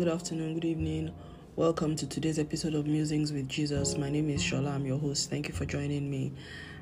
good 0.00 0.08
afternoon, 0.08 0.54
good 0.54 0.64
evening. 0.64 1.12
Welcome 1.56 1.94
to 1.96 2.06
today's 2.06 2.38
episode 2.38 2.72
of 2.72 2.86
Musings 2.86 3.34
with 3.34 3.50
Jesus. 3.50 3.98
My 3.98 4.08
name 4.08 4.30
is 4.30 4.42
Shola. 4.42 4.72
I'm 4.72 4.86
your 4.86 4.98
host. 4.98 5.28
Thank 5.28 5.46
you 5.46 5.52
for 5.52 5.66
joining 5.66 6.10
me. 6.10 6.32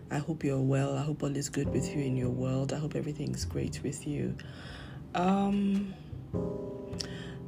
I 0.08 0.18
hope 0.18 0.44
you're 0.44 0.60
well. 0.60 0.96
I 0.96 1.02
hope 1.02 1.24
all 1.24 1.36
is 1.36 1.48
good 1.48 1.68
with 1.70 1.92
you 1.92 2.00
in 2.00 2.16
your 2.16 2.30
world. 2.30 2.72
I 2.72 2.76
hope 2.76 2.94
everything's 2.94 3.44
great 3.44 3.80
with 3.82 4.06
you. 4.06 4.36
Um 5.16 5.94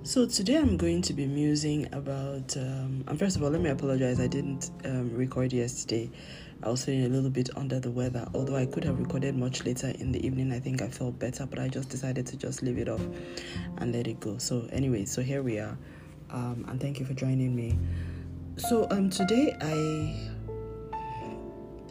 so 0.02 0.26
today 0.26 0.56
I'm 0.56 0.76
going 0.76 1.02
to 1.02 1.12
be 1.12 1.28
musing 1.28 1.86
about 1.94 2.56
um 2.56 3.04
and 3.06 3.16
first 3.16 3.36
of 3.36 3.44
all 3.44 3.50
let 3.50 3.60
me 3.60 3.70
apologize. 3.70 4.18
I 4.18 4.26
didn't 4.26 4.72
um, 4.84 5.14
record 5.14 5.52
yesterday. 5.52 6.10
I 6.62 6.68
was 6.68 6.84
feeling 6.84 7.06
a 7.06 7.08
little 7.08 7.30
bit 7.30 7.48
under 7.56 7.80
the 7.80 7.90
weather. 7.90 8.28
Although 8.34 8.56
I 8.56 8.66
could 8.66 8.84
have 8.84 8.98
recorded 8.98 9.34
much 9.34 9.64
later 9.64 9.88
in 9.98 10.12
the 10.12 10.24
evening, 10.24 10.52
I 10.52 10.60
think 10.60 10.82
I 10.82 10.88
felt 10.88 11.18
better, 11.18 11.46
but 11.46 11.58
I 11.58 11.68
just 11.68 11.88
decided 11.88 12.26
to 12.26 12.36
just 12.36 12.62
leave 12.62 12.76
it 12.76 12.88
off 12.88 13.00
and 13.78 13.94
let 13.94 14.06
it 14.06 14.20
go. 14.20 14.36
So 14.36 14.68
anyway, 14.70 15.06
so 15.06 15.22
here 15.22 15.42
we 15.42 15.58
are, 15.58 15.78
um, 16.30 16.66
and 16.68 16.78
thank 16.78 17.00
you 17.00 17.06
for 17.06 17.14
joining 17.14 17.56
me. 17.56 17.78
So 18.58 18.86
um, 18.90 19.08
today 19.08 19.56
I, 19.60 19.72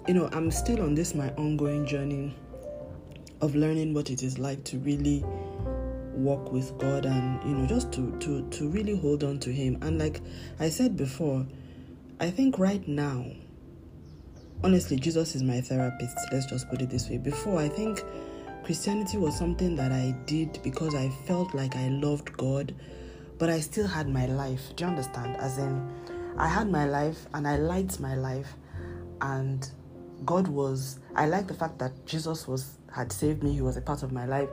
you 0.08 0.14
know, 0.14 0.30
I'm 0.34 0.52
still 0.52 0.82
on 0.84 0.94
this 0.94 1.16
my 1.16 1.30
ongoing 1.32 1.88
journey 1.88 2.36
of 3.42 3.56
learning 3.56 3.94
what 3.96 4.12
it 4.12 4.22
is 4.22 4.38
like 4.38 4.64
to 4.66 4.78
really 4.80 5.24
walk 6.14 6.52
with 6.52 6.78
God 6.78 7.06
and 7.06 7.42
you 7.50 7.56
know 7.56 7.66
just 7.66 7.94
to 7.94 8.12
to 8.20 8.48
to 8.50 8.68
really 8.70 9.00
hold 9.00 9.24
on 9.24 9.40
to 9.40 9.52
Him. 9.52 9.80
And 9.82 9.98
like 9.98 10.22
I 10.60 10.70
said 10.70 10.96
before, 10.96 11.46
I 12.20 12.30
think 12.30 12.60
right 12.60 12.86
now 12.88 13.26
honestly, 14.64 14.98
Jesus 14.98 15.36
is 15.36 15.44
my 15.44 15.62
therapist. 15.62 16.18
Let's 16.32 16.46
just 16.46 16.70
put 16.70 16.82
it 16.82 16.90
this 16.90 17.10
way. 17.10 17.18
Before, 17.18 17.60
I 17.60 17.70
think 17.70 18.04
Christianity 18.64 19.18
was 19.18 19.38
something 19.38 19.76
that 19.76 19.92
I 19.92 20.16
did 20.26 20.60
because 20.64 20.96
I 20.96 21.10
felt 21.26 21.54
like 21.54 21.76
I 21.76 21.90
loved 21.90 22.36
God, 22.38 22.74
but 23.38 23.50
I 23.50 23.60
still 23.60 23.88
had 23.88 24.10
my 24.10 24.26
life. 24.26 24.62
Do 24.76 24.84
you 24.84 24.90
understand? 24.90 25.38
As 25.38 25.58
in, 25.58 25.88
I 26.38 26.48
had 26.48 26.70
my 26.70 26.86
life 26.86 27.26
and 27.34 27.48
I 27.48 27.58
liked 27.58 28.00
my 28.00 28.16
life, 28.16 28.54
and 29.22 29.70
God 30.26 30.48
was. 30.48 31.00
I 31.16 31.26
like 31.26 31.48
the 31.48 31.54
fact 31.54 31.80
that 31.80 32.06
Jesus 32.06 32.48
was 32.48 32.78
had 32.94 33.12
saved 33.12 33.44
me. 33.44 33.54
He 33.54 33.62
was 33.62 33.78
a 33.78 33.82
part 33.82 34.04
of 34.04 34.12
my 34.12 34.26
life, 34.26 34.50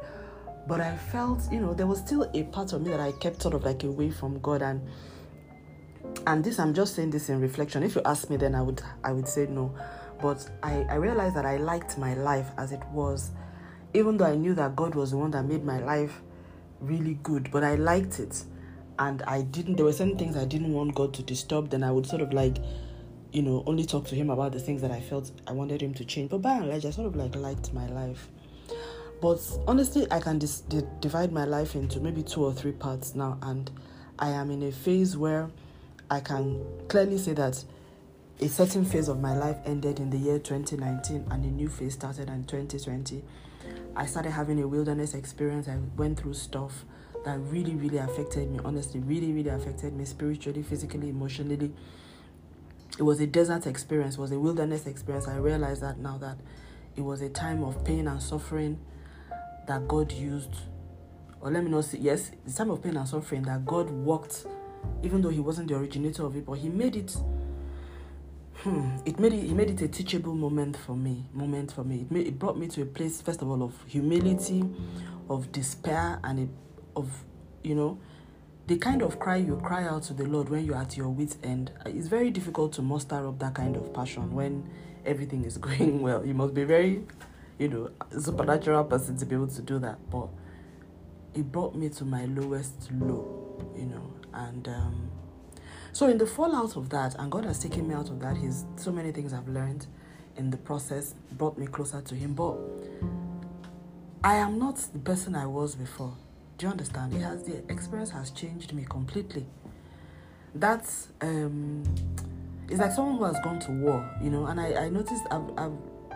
but 0.69 0.81
I 0.81 0.97
felt, 0.97 1.41
you 1.53 1.61
know, 1.61 1.75
there 1.75 1.87
was 1.87 1.99
still 1.99 2.31
a 2.35 2.45
part 2.45 2.73
of 2.73 2.83
me 2.83 2.91
that 2.91 3.01
I 3.01 3.13
kept 3.13 3.43
sort 3.43 3.55
of 3.55 3.65
like 3.65 3.83
away 3.85 4.11
from 4.11 4.39
God 4.41 4.63
and 4.63 4.81
and 6.27 6.43
this 6.45 6.59
i'm 6.59 6.75
just 6.75 6.95
saying 6.95 7.11
this 7.11 7.29
in 7.29 7.41
reflection. 7.41 7.83
If 7.83 7.95
you 7.95 8.03
ask 8.05 8.31
me 8.31 8.37
then 8.37 8.55
i 8.55 8.63
would 8.63 8.83
i 9.05 9.13
would 9.13 9.29
say 9.29 9.47
no. 9.47 9.75
But 10.21 10.49
i 10.63 10.83
i 10.91 10.95
realized 10.95 11.37
that 11.37 11.47
i 11.47 11.57
liked 11.57 11.99
my 11.99 12.15
life 12.15 12.49
as 12.59 12.73
it 12.73 12.83
was 12.93 13.31
even 13.95 14.17
though 14.17 14.27
i 14.27 14.35
knew 14.35 14.55
that 14.55 14.77
god 14.77 14.95
was 14.95 15.11
the 15.13 15.17
one 15.17 15.31
that 15.31 15.45
made 15.45 15.65
my 15.65 15.79
life 15.79 16.21
really 16.81 17.15
good 17.23 17.51
but 17.51 17.65
i 17.65 17.75
liked 17.75 18.19
it. 18.21 18.45
And 18.99 19.23
i 19.23 19.43
didn't 19.43 19.77
there 19.77 19.85
were 19.85 19.93
certain 19.93 20.17
things 20.17 20.37
i 20.37 20.45
didn't 20.45 20.73
want 20.73 20.95
god 20.95 21.13
to 21.15 21.23
disturb 21.23 21.71
then 21.71 21.83
i 21.83 21.91
would 21.93 22.07
sort 22.07 22.23
of 22.23 22.33
like 22.33 22.57
you 23.33 23.43
know 23.43 23.63
only 23.67 23.85
talk 23.85 24.07
to 24.07 24.15
him 24.15 24.31
about 24.31 24.53
the 24.53 24.61
things 24.61 24.81
that 24.81 24.91
i 24.91 25.01
felt 25.01 25.31
i 25.47 25.53
wanted 25.53 25.83
him 25.83 25.93
to 25.95 26.05
change. 26.05 26.31
But 26.31 26.43
by 26.43 26.57
and 26.57 26.69
large 26.69 26.85
i 26.87 26.91
sort 26.91 27.07
of 27.07 27.17
like 27.17 27.37
liked 27.37 27.73
my 27.73 27.87
life. 27.89 28.29
But 29.21 29.41
honestly 29.67 30.07
i 30.11 30.21
can 30.21 30.39
dis- 30.39 30.63
divide 31.01 31.33
my 31.33 31.45
life 31.45 31.75
into 31.75 32.01
maybe 32.01 32.23
two 32.23 32.45
or 32.45 32.53
three 32.53 32.73
parts 32.73 33.15
now. 33.15 33.39
And 33.43 33.71
i 34.19 34.31
am 34.31 34.51
in 34.51 34.63
a 34.63 34.73
phase 34.73 35.17
where 35.17 35.51
I 36.11 36.21
can 36.21 36.65
clearly 36.89 37.19
say 37.19 37.33
that 37.33 37.65
a 38.41 38.49
certain 38.49 38.85
phase 38.85 39.09
of 39.09 39.21
my 39.21 39.37
life 39.37 39.57
ended 39.65 39.99
in 39.99 40.11
the 40.11 40.19
year 40.19 40.39
2019 40.39 41.27
and 41.31 41.45
a 41.45 41.49
new 41.49 41.69
phase 41.69 41.95
started 41.95 42.29
in 42.29 42.45
2020. 42.45 43.25
I 43.97 44.07
started 44.07 44.31
having 44.31 44.61
a 44.63 44.69
wilderness 44.69 45.15
experience. 45.15 45.69
I 45.69 45.79
went 45.97 46.21
through 46.21 46.35
stuff 46.35 46.85
that 47.25 47.39
really, 47.41 47.75
really 47.75 47.99
affected 47.99 48.51
me, 48.51 48.61
honestly, 48.65 49.01
really, 49.01 49.33
really 49.33 49.49
affected 49.49 49.95
me 49.95 50.05
spiritually, 50.05 50.63
physically, 50.63 51.09
emotionally. 51.09 51.73
It 52.99 53.03
was 53.03 53.21
a 53.21 53.27
desert 53.27 53.67
experience, 53.67 54.15
it 54.15 54.21
was 54.21 54.31
a 54.31 54.39
wilderness 54.39 54.87
experience. 54.87 55.27
I 55.27 55.37
realized 55.39 55.83
that 55.83 55.99
now 55.99 56.19
that 56.19 56.37
it 56.95 57.01
was 57.01 57.21
a 57.21 57.29
time 57.29 57.65
of 57.65 57.85
pain 57.85 58.07
and 58.07 58.23
suffering 58.23 58.79
that 59.67 59.89
God 59.89 60.13
used, 60.13 60.55
or 61.41 61.51
let 61.51 61.65
me 61.65 61.71
not 61.71 61.87
say, 61.87 61.99
yes, 61.99 62.31
the 62.47 62.53
time 62.53 62.71
of 62.71 62.83
pain 62.83 62.97
and 62.97 63.09
suffering 63.09 63.43
that 63.43 63.67
God 63.67 63.91
worked 63.91 64.47
even 65.03 65.23
though 65.23 65.29
he 65.29 65.41
wasn't 65.41 65.69
the 65.69 65.77
originator 65.77 66.25
of 66.25 66.37
it, 66.37 66.47
but 66.47 66.55
he 66.55 66.69
made 66.69 66.97
it. 66.97 67.17
Hmm, 68.59 68.97
it 69.05 69.19
made 69.19 69.35
it. 69.35 69.43
He 69.45 69.55
made 69.55 69.71
it 69.71 69.83
a 69.83 69.89
teachable 69.89 70.35
moment 70.35 70.77
for 70.77 70.97
me. 70.97 71.27
Moment 71.33 71.73
for 71.73 71.85
me. 71.85 72.03
It 72.03 72.11
made. 72.11 72.27
It 72.27 72.39
brought 72.39 72.59
me 72.59 72.67
to 72.69 72.83
a 72.83 72.87
place, 72.87 73.21
first 73.21 73.43
of 73.43 73.49
all, 73.51 73.63
of 73.63 73.75
humility, 73.87 74.65
of 75.29 75.53
despair, 75.53 76.19
and 76.25 76.49
of, 76.97 77.25
you 77.63 77.75
know, 77.75 77.99
the 78.67 78.77
kind 78.77 79.03
of 79.03 79.19
cry 79.21 79.37
you 79.37 79.61
cry 79.63 79.85
out 79.85 80.03
to 80.05 80.15
the 80.15 80.25
Lord 80.25 80.49
when 80.49 80.65
you're 80.65 80.77
at 80.77 80.97
your 80.97 81.09
wits' 81.09 81.37
end. 81.45 81.71
It's 81.85 82.09
very 82.09 82.31
difficult 82.31 82.73
to 82.75 82.83
muster 82.83 83.27
up 83.29 83.39
that 83.39 83.55
kind 83.55 83.77
of 83.77 83.93
passion 83.95 84.35
when 84.35 84.69
everything 85.05 85.45
is 85.45 85.57
going 85.59 86.03
well. 86.03 86.27
You 86.27 86.35
must 86.35 86.53
be 86.53 86.65
very, 86.65 87.05
you 87.59 87.69
know, 87.69 87.91
supernatural 88.19 88.85
person 88.85 89.17
to 89.19 89.27
be 89.27 89.37
able 89.37 89.49
to 89.49 89.63
do 89.63 89.79
that. 89.79 89.99
But 90.11 90.29
it 91.35 91.53
brought 91.53 91.77
me 91.77 91.91
to 91.91 92.05
my 92.05 92.25
lowest 92.25 92.91
low, 92.93 93.46
you 93.77 93.87
know, 93.87 94.13
and 94.35 94.69
um, 94.69 95.11
so 95.93 96.09
in 96.09 96.19
the 96.19 96.27
fallout 96.27 96.77
of 96.77 96.91
that, 96.91 97.15
and 97.15 97.31
God 97.31 97.45
has 97.45 97.59
taken 97.59 97.89
me 97.89 97.95
out 97.95 98.11
of 98.11 98.21
that. 98.21 98.37
He's 98.37 98.65
so 98.77 98.93
many 98.93 99.13
things 99.13 99.33
I've 99.33 99.49
learned 99.49 99.87
in 100.37 100.51
the 100.51 100.57
process 100.57 101.15
brought 101.33 101.57
me 101.59 101.67
closer 101.67 102.01
to 102.03 102.15
Him. 102.15 102.35
But 102.35 102.59
I 104.23 104.35
am 104.35 104.59
not 104.59 104.77
the 104.93 104.99
person 104.99 105.35
I 105.35 105.47
was 105.47 105.75
before. 105.75 106.15
Do 106.59 106.67
you 106.67 106.73
understand? 106.73 107.15
It 107.15 107.21
has 107.21 107.45
the 107.45 107.63
experience 107.71 108.11
has 108.11 108.31
changed 108.31 108.73
me 108.73 108.85
completely. 108.89 109.47
That's 110.55 111.09
um, 111.21 111.83
it's 112.69 112.81
like 112.81 112.93
someone 112.93 113.19
who 113.19 113.25
has 113.25 113.39
gone 113.45 113.61
to 113.61 113.73
war, 113.73 114.11
you 114.23 114.31
know. 114.31 114.47
And 114.47 114.61
I, 114.61 114.87
I 114.87 114.89
noticed 114.89 115.23
I've, 115.31 115.51
I've 115.57 115.73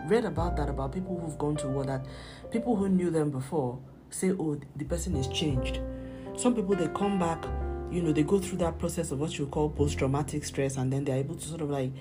read 0.07 0.25
about 0.25 0.57
that 0.57 0.69
about 0.69 0.93
people 0.93 1.19
who've 1.19 1.37
gone 1.37 1.55
to 1.57 1.67
war 1.67 1.85
that 1.85 2.05
people 2.51 2.75
who 2.75 2.89
knew 2.89 3.09
them 3.09 3.29
before 3.29 3.79
say, 4.09 4.31
oh, 4.31 4.59
the 4.75 4.85
person 4.85 5.15
is 5.15 5.27
changed. 5.27 5.79
Some 6.37 6.55
people 6.55 6.75
they 6.75 6.87
come 6.87 7.19
back 7.19 7.45
you 7.91 8.01
know, 8.01 8.13
they 8.13 8.23
go 8.23 8.39
through 8.39 8.59
that 8.59 8.79
process 8.79 9.11
of 9.11 9.19
what 9.19 9.37
you 9.37 9.45
call 9.47 9.69
post 9.69 9.99
traumatic 9.99 10.45
stress 10.45 10.77
and 10.77 10.91
then 10.91 11.03
they're 11.03 11.17
able 11.17 11.35
to 11.35 11.45
sort 11.45 11.61
of 11.61 11.69
like 11.69 11.91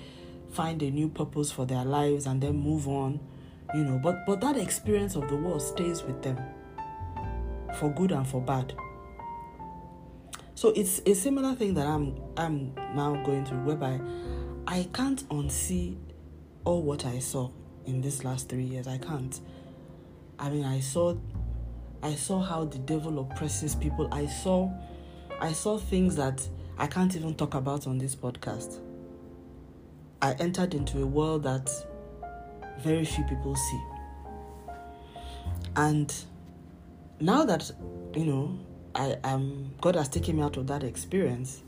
find 0.52 0.80
a 0.82 0.90
new 0.90 1.08
purpose 1.08 1.50
for 1.50 1.66
their 1.66 1.84
lives 1.84 2.26
and 2.26 2.40
then 2.40 2.56
move 2.56 2.86
on, 2.86 3.18
you 3.74 3.82
know. 3.82 3.98
But 3.98 4.24
but 4.24 4.40
that 4.40 4.56
experience 4.56 5.16
of 5.16 5.28
the 5.28 5.36
war 5.36 5.58
stays 5.58 6.04
with 6.04 6.22
them 6.22 6.38
for 7.78 7.90
good 7.90 8.12
and 8.12 8.26
for 8.26 8.40
bad. 8.40 8.72
So 10.54 10.68
it's 10.70 11.00
a 11.06 11.14
similar 11.14 11.56
thing 11.56 11.74
that 11.74 11.86
I'm 11.88 12.16
I'm 12.36 12.72
now 12.94 13.20
going 13.24 13.44
through 13.44 13.64
whereby 13.64 14.00
I 14.68 14.88
can't 14.92 15.28
unsee 15.28 15.96
all 16.64 16.82
what 16.82 17.04
I 17.04 17.18
saw 17.18 17.50
in 17.84 18.00
this 18.00 18.22
last 18.22 18.48
three 18.48 18.62
years. 18.64 18.86
I 18.86 18.98
can't. 18.98 19.40
I 20.38 20.50
mean 20.50 20.64
I 20.64 20.78
saw 20.78 21.16
I 22.02 22.14
saw 22.14 22.40
how 22.40 22.64
the 22.64 22.78
devil 22.78 23.18
oppresses 23.20 23.74
people. 23.74 24.08
I 24.12 24.26
saw 24.26 24.70
I 25.40 25.52
saw 25.52 25.78
things 25.78 26.16
that 26.16 26.46
I 26.78 26.86
can't 26.86 27.14
even 27.14 27.34
talk 27.34 27.54
about 27.54 27.86
on 27.86 27.98
this 27.98 28.14
podcast. 28.14 28.78
I 30.22 30.32
entered 30.34 30.74
into 30.74 31.02
a 31.02 31.06
world 31.06 31.42
that 31.44 31.70
very 32.78 33.04
few 33.04 33.24
people 33.24 33.54
see. 33.54 33.82
And 35.76 36.14
now 37.20 37.44
that, 37.44 37.70
you 38.14 38.24
know, 38.24 38.58
I 38.94 39.16
am 39.24 39.74
God 39.80 39.96
has 39.96 40.08
taken 40.08 40.36
me 40.36 40.42
out 40.42 40.56
of 40.56 40.66
that 40.68 40.82
experience, 40.82 41.62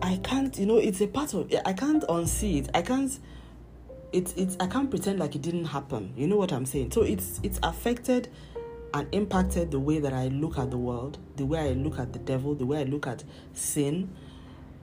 I 0.00 0.16
can't, 0.22 0.56
you 0.58 0.66
know, 0.66 0.78
it's 0.78 1.00
a 1.00 1.06
part 1.06 1.34
of 1.34 1.52
I 1.66 1.72
can't 1.72 2.02
unsee 2.04 2.60
it. 2.60 2.70
I 2.74 2.82
can't 2.82 3.18
it's 4.12 4.32
it's 4.34 4.56
I 4.60 4.66
can't 4.66 4.90
pretend 4.90 5.18
like 5.18 5.34
it 5.34 5.42
didn't 5.42 5.66
happen. 5.66 6.12
You 6.16 6.26
know 6.26 6.36
what 6.36 6.52
I'm 6.52 6.66
saying? 6.66 6.92
So 6.92 7.02
it's 7.02 7.40
it's 7.42 7.58
affected 7.62 8.28
and 8.94 9.08
impacted 9.12 9.70
the 9.70 9.80
way 9.80 9.98
that 9.98 10.12
I 10.12 10.28
look 10.28 10.58
at 10.58 10.70
the 10.70 10.78
world, 10.78 11.18
the 11.36 11.46
way 11.46 11.70
I 11.70 11.72
look 11.72 11.98
at 11.98 12.12
the 12.12 12.18
devil, 12.18 12.54
the 12.54 12.66
way 12.66 12.80
I 12.80 12.84
look 12.84 13.06
at 13.06 13.24
sin, 13.52 14.10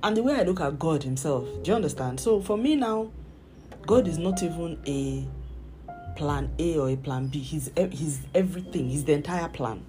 and 0.01 0.15
the 0.17 0.23
way 0.23 0.33
I 0.35 0.43
look 0.43 0.61
at 0.61 0.79
God 0.79 1.03
Himself. 1.03 1.47
Do 1.63 1.71
you 1.71 1.75
understand? 1.75 2.19
So 2.19 2.41
for 2.41 2.57
me 2.57 2.75
now, 2.75 3.11
God 3.85 4.07
is 4.07 4.17
not 4.17 4.41
even 4.41 4.79
a 4.87 5.27
plan 6.17 6.51
A 6.59 6.77
or 6.77 6.89
a 6.89 6.95
plan 6.95 7.27
B. 7.27 7.39
He's 7.39 7.69
he's 7.91 8.21
everything. 8.33 8.89
He's 8.89 9.05
the 9.05 9.13
entire 9.13 9.49
plan. 9.49 9.85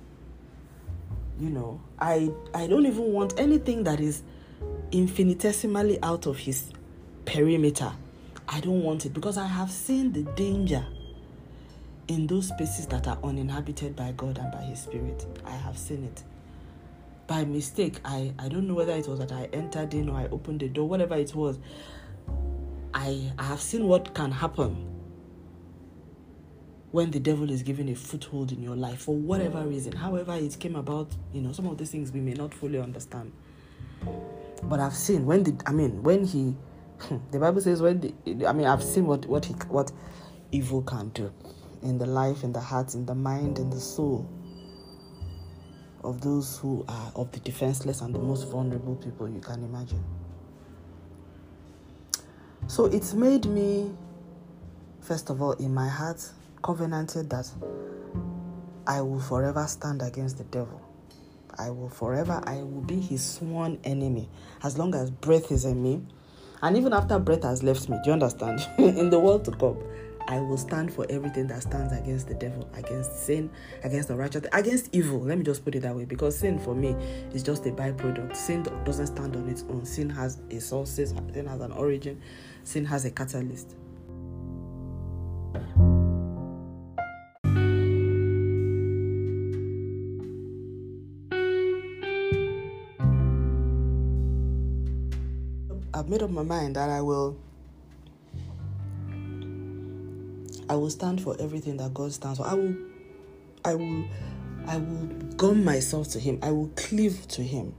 You 1.39 1.51
know, 1.51 1.81
I 1.99 2.31
I 2.55 2.67
don't 2.67 2.87
even 2.87 3.13
want 3.13 3.39
anything 3.39 3.85
that 3.85 4.01
is 4.01 4.23
infinitesimally 4.93 5.99
out 6.03 6.27
of 6.27 6.39
His 6.39 6.73
perimeter. 7.25 7.93
I 8.49 8.61
don't 8.61 8.83
want 8.83 9.07
it 9.07 9.15
because 9.15 9.39
I 9.39 9.47
have 9.47 9.71
seen 9.71 10.13
the 10.13 10.23
danger 10.33 10.85
in 12.11 12.27
those 12.27 12.49
spaces 12.49 12.87
that 12.89 13.07
are 13.07 13.19
uninhabited 13.23 13.95
by 13.95 14.11
God 14.17 14.37
and 14.39 14.51
by 14.51 14.62
His 14.62 14.81
Spirit. 14.81 15.25
I 15.47 15.53
have 15.53 15.79
seen 15.79 16.03
it. 16.03 16.25
By 17.29 17.45
mistake, 17.45 18.01
I, 18.05 18.33
I 18.37 18.49
don't 18.49 18.67
know 18.67 18.75
whether 18.75 18.93
it 18.95 19.07
was 19.07 19.21
that 19.21 19.31
I 19.31 19.49
entered 19.53 19.95
in 19.95 20.09
or 20.09 20.19
I 20.19 20.25
opened 20.27 20.59
the 20.59 20.69
door, 20.69 20.89
whatever 20.89 21.15
it 21.15 21.33
was. 21.37 21.61
I, 22.93 23.31
I 23.39 23.45
have 23.45 23.61
seen 23.61 23.87
what 23.87 24.12
can 24.12 24.33
happen 24.33 24.89
when 26.91 27.12
the 27.12 27.21
devil 27.21 27.49
is 27.49 27.62
given 27.62 27.89
a 27.89 27.95
foothold 27.95 28.51
in 28.51 28.61
your 28.61 28.75
life 28.75 29.03
for 29.03 29.15
whatever 29.15 29.65
reason, 29.65 29.93
however 29.93 30.35
it 30.35 30.59
came 30.59 30.75
about, 30.75 31.15
you 31.33 31.41
know, 31.41 31.53
some 31.53 31.69
of 31.69 31.79
these 31.79 31.93
things 31.93 32.11
we 32.11 32.19
may 32.19 32.33
not 32.33 32.53
fully 32.53 32.81
understand. 32.81 33.31
But 34.65 34.81
I've 34.81 34.97
seen 34.97 35.27
when 35.27 35.45
the 35.45 35.55
I 35.65 35.71
mean 35.71 36.03
when 36.03 36.25
he 36.25 36.57
the 37.31 37.39
Bible 37.39 37.61
says 37.61 37.81
when 37.81 38.01
the, 38.01 38.47
I 38.49 38.53
mean 38.53 38.67
I've 38.67 38.83
seen 38.83 39.07
what 39.07 39.27
what 39.27 39.45
he 39.45 39.55
what 39.69 39.93
evil 40.51 40.83
can 40.83 41.11
do 41.11 41.33
in 41.82 41.99
the 41.99 42.06
life, 42.06 42.44
in 42.44 42.53
the 42.53 42.61
heart, 42.61 42.94
in 42.94 43.06
the 43.06 43.15
mind, 43.15 43.59
in 43.59 43.71
the 43.71 43.81
soul 43.81 44.29
of 46.03 46.21
those 46.21 46.59
who 46.59 46.85
are 46.88 47.12
of 47.15 47.31
the 47.32 47.41
defenseless 47.41 48.00
and 48.00 48.15
the 48.15 48.19
most 48.19 48.49
vulnerable 48.49 48.97
people 48.97 49.29
you 49.29 49.41
can 49.41 49.62
imagine. 49.62 50.03
So 52.67 52.87
it's 52.87 53.15
made 53.15 53.47
me, 53.47 53.93
first 55.00 55.31
of 55.31 55.43
all, 55.43 55.53
in 55.53 55.75
my 55.75 55.88
heart, 55.88 56.27
covenanted 56.62 57.29
that 57.31 57.50
I 58.87 59.00
will 59.00 59.21
forever 59.21 59.67
stand 59.67 60.03
against 60.03 60.38
the 60.38 60.44
devil. 60.44 60.81
I 61.59 61.71
will 61.71 61.88
forever, 61.91 62.41
I 62.44 62.56
will 62.56 62.83
be 62.83 63.00
his 63.00 63.25
sworn 63.25 63.79
enemy 63.85 64.29
as 64.62 64.79
long 64.79 64.94
as 64.94 65.11
breath 65.11 65.50
is 65.53 65.65
in 65.65 65.83
me. 65.83 66.03
And 66.62 66.76
even 66.76 66.93
after 66.93 67.19
breath 67.19 67.43
has 67.43 67.62
left 67.62 67.88
me, 67.88 67.99
do 68.05 68.11
you 68.11 68.12
understand? 68.12 68.67
in 68.79 69.11
the 69.11 69.19
world 69.19 69.44
to 69.47 69.50
come, 69.53 69.79
I 70.29 70.39
will 70.39 70.57
stand 70.57 70.93
for 70.93 71.07
everything 71.11 71.47
that 71.49 71.63
stands 71.63 71.93
against 71.93 72.29
the 72.29 72.35
devil, 72.35 72.69
against 72.75 73.25
sin, 73.25 73.51
against 73.83 74.09
the 74.09 74.17
righteous, 74.17 74.45
against 74.53 74.89
evil. 74.93 75.21
Let 75.21 75.39
me 75.39 75.45
just 75.45 75.65
put 75.65 75.75
it 75.75 75.81
that 75.81 75.95
way 75.97 76.05
because 76.05 76.39
sin 76.39 76.59
for 76.59 76.75
me 76.75 76.91
is 77.33 77.43
just 77.43 77.67
a 77.67 77.71
byproduct. 77.71 78.37
Sin 78.37 78.63
doesn't 78.85 79.09
stand 79.09 79.37
on 79.37 79.49
its 79.49 79.65
own. 79.69 79.85
Sin 79.85 80.09
has 80.11 80.39
a 80.51 80.61
source, 80.61 80.91
sin 80.91 81.47
has 81.47 81.61
an 81.61 81.73
origin, 81.73 82.21
sin 82.65 82.85
has 82.85 83.05
a 83.05 83.11
catalyst. 83.11 83.75
I've 95.93 96.09
made 96.09 96.23
up 96.23 96.31
my 96.31 96.43
mind 96.43 96.77
that 96.77 96.89
I 96.89 97.03
will 97.03 97.37
I 100.71 100.77
will 100.77 100.89
stand 100.89 101.21
for 101.21 101.35
everything 101.41 101.79
that 101.79 101.93
God 101.93 102.13
stands 102.13 102.39
for. 102.39 102.47
I 102.47 102.55
will, 102.55 102.77
I 103.65 103.75
will, 103.75 104.05
I 104.69 104.77
will 104.77 105.07
gum 105.37 105.65
myself 105.65 106.11
to 106.11 106.21
Him. 106.21 106.39
I 106.43 106.53
will 106.53 106.71
cleave 106.77 107.27
to 107.31 107.43
Him 107.43 107.75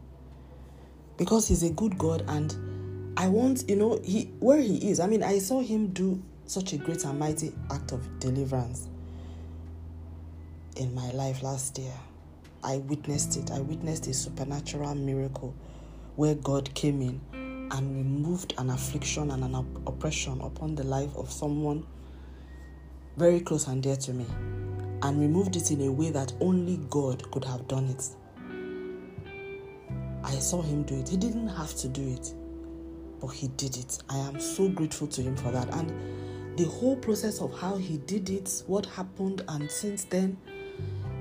because 1.16 1.48
He's 1.48 1.64
a 1.64 1.70
good 1.70 1.98
God, 1.98 2.26
and 2.28 3.14
I 3.16 3.30
want, 3.30 3.70
you 3.70 3.78
know, 3.78 4.02
He 4.04 4.26
where 4.42 4.60
He 4.60 4.90
is. 4.90 5.00
I 5.00 5.08
mean, 5.08 5.24
I 5.24 5.40
saw 5.40 5.62
Him 5.62 5.94
do 5.94 6.22
such 6.48 6.74
a 6.74 6.78
great 6.78 7.06
and 7.06 7.18
mighty 7.18 7.54
act 7.72 7.94
of 7.94 8.20
deliverance 8.20 8.90
in 10.76 10.94
my 10.94 11.12
life 11.12 11.44
last 11.44 11.78
year. 11.80 11.94
I 12.62 12.80
witnessed 12.80 13.38
it. 13.38 13.52
I 13.52 13.62
witnessed 13.62 14.08
a 14.08 14.14
supernatural 14.14 14.96
miracle 14.96 15.56
where 16.18 16.36
God 16.36 16.74
came 16.74 17.02
in 17.02 17.22
and 17.72 17.96
removed 17.96 18.54
an 18.58 18.70
affliction 18.70 19.32
and 19.32 19.46
an 19.46 19.56
oppression 19.88 20.42
upon 20.42 20.76
the 20.76 20.84
life 20.84 21.16
of 21.16 21.32
someone 21.32 21.88
very 23.21 23.39
close 23.39 23.68
and 23.68 23.83
dear 23.83 23.95
to 23.95 24.13
me, 24.13 24.25
and 25.03 25.19
removed 25.19 25.56
it 25.56 25.69
in 25.69 25.81
a 25.81 25.91
way 25.91 26.09
that 26.09 26.33
only 26.41 26.77
God 26.89 27.29
could 27.29 27.45
have 27.45 27.68
done 27.68 27.85
it. 27.85 28.03
I 30.23 30.31
saw 30.39 30.63
him 30.63 30.81
do 30.81 30.95
it. 30.95 31.07
He 31.07 31.18
didn't 31.18 31.50
have 31.50 31.75
to 31.75 31.88
do 31.88 32.01
it, 32.01 32.33
but 33.19 33.27
he 33.27 33.50
did 33.50 33.77
it. 33.77 34.00
I 34.09 34.18
am 34.18 34.39
so 34.39 34.68
grateful 34.69 35.06
to 35.09 35.21
him 35.21 35.35
for 35.35 35.51
that. 35.51 35.71
And 35.75 36.57
the 36.57 36.65
whole 36.65 36.95
process 36.95 37.41
of 37.41 37.56
how 37.59 37.77
he 37.77 37.97
did 38.00 38.31
it, 38.31 38.63
what 38.65 38.88
happened, 38.88 39.44
and 39.50 39.69
since 39.69 40.03
then, 40.06 40.35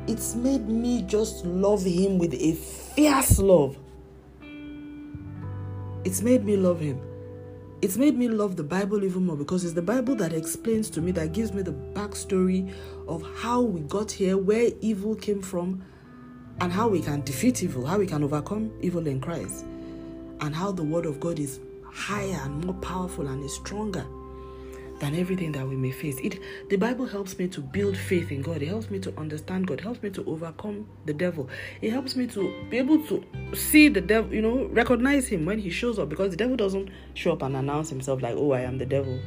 it's 0.07 0.35
made 0.35 0.67
me 0.71 1.03
just 1.03 1.45
love 1.45 1.85
him 1.85 2.17
with 2.17 2.33
a 2.33 2.55
fierce 2.55 3.39
love. 3.39 3.77
It's 6.05 6.23
made 6.23 6.47
me 6.47 6.57
love 6.57 6.81
him 6.81 7.10
it's 7.83 7.97
made 7.97 8.17
me 8.17 8.29
love 8.29 8.57
the 8.57 8.63
Bible 8.63 9.05
even 9.05 9.27
more 9.27 9.37
because 9.37 9.65
it's 9.65 9.75
the 9.75 9.83
Bible 9.83 10.15
that 10.17 10.33
explains 10.33 10.91
to 10.91 11.01
me, 11.01 11.13
that 11.13 11.33
gives 11.33 11.53
me 11.53 11.63
the 11.63 11.73
backstory 11.73 12.73
of 13.09 13.23
how 13.37 13.63
we 13.63 13.81
got 13.81 14.11
here, 14.11 14.37
where 14.37 14.71
evil 14.81 15.15
came 15.15 15.41
from, 15.41 15.83
and 16.61 16.71
how 16.71 16.89
we 16.89 17.01
can 17.01 17.23
defeat 17.23 17.63
evil, 17.63 17.87
how 17.87 17.99
we 17.99 18.07
can 18.07 18.23
overcome 18.23 18.71
evil 18.83 19.07
in 19.07 19.21
Christ, 19.21 19.65
and 20.41 20.55
how 20.55 20.73
the 20.73 20.83
Word 20.85 21.07
of 21.07 21.21
God 21.21 21.39
is 21.39 21.61
higher 21.85 22.39
and 22.45 22.65
more 22.65 22.75
powerful 22.75 23.27
and 23.27 23.43
is 23.43 23.55
stronger 23.55 24.07
than 25.01 25.15
everything 25.15 25.51
that 25.53 25.67
we 25.67 25.75
may 25.77 25.91
face. 25.91 26.19
It 26.21 26.39
the 26.69 26.77
Bible 26.77 27.07
helps 27.07 27.39
me 27.39 27.49
to 27.49 27.61
build 27.61 27.97
faith 27.97 28.31
in 28.31 28.43
God. 28.43 28.63
It 28.63 28.69
helps 28.69 28.91
me 28.91 29.01
to 29.01 29.19
understand 29.19 29.67
God. 29.67 29.81
It 29.81 29.83
helps 29.83 30.03
me 30.03 30.11
to 30.11 30.25
overcome 30.27 30.87
the 31.07 31.15
devil. 31.15 31.49
It 31.81 31.91
helps 31.91 32.15
me 32.15 32.27
to 32.29 32.65
be 32.71 32.79
able 32.79 33.03
to 33.07 33.25
see 33.55 33.89
the 33.89 34.01
devil, 34.01 34.33
you 34.33 34.43
know, 34.43 34.67
recognize 34.67 35.27
him 35.27 35.45
when 35.47 35.59
he 35.59 35.71
shows 35.71 35.99
up 35.99 36.09
because 36.09 36.31
the 36.31 36.37
devil 36.37 36.57
doesn't 36.57 36.91
show 37.15 37.33
up 37.33 37.43
and 37.43 37.57
announce 37.57 37.89
himself 37.89 38.23
like, 38.23 38.37
"Oh, 38.37 38.53
I 38.53 38.61
am 38.61 38.79
the 38.79 38.87
devil." 38.87 39.19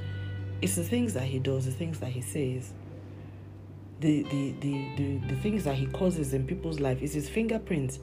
It's 0.62 0.76
the 0.76 0.84
things 0.84 1.14
that 1.16 1.24
he 1.24 1.40
does, 1.40 1.66
the 1.66 1.72
things 1.72 2.00
that 2.00 2.10
he 2.10 2.22
says. 2.22 2.72
The, 4.00 4.24
the, 4.24 4.52
the, 4.60 4.96
the, 4.96 5.18
the 5.28 5.36
things 5.38 5.64
that 5.66 5.76
he 5.76 5.88
causes 5.88 6.34
in 6.34 6.46
people's 6.46 6.80
life 6.80 7.02
is 7.02 7.14
his 7.14 7.30
fingerprints 7.30 8.00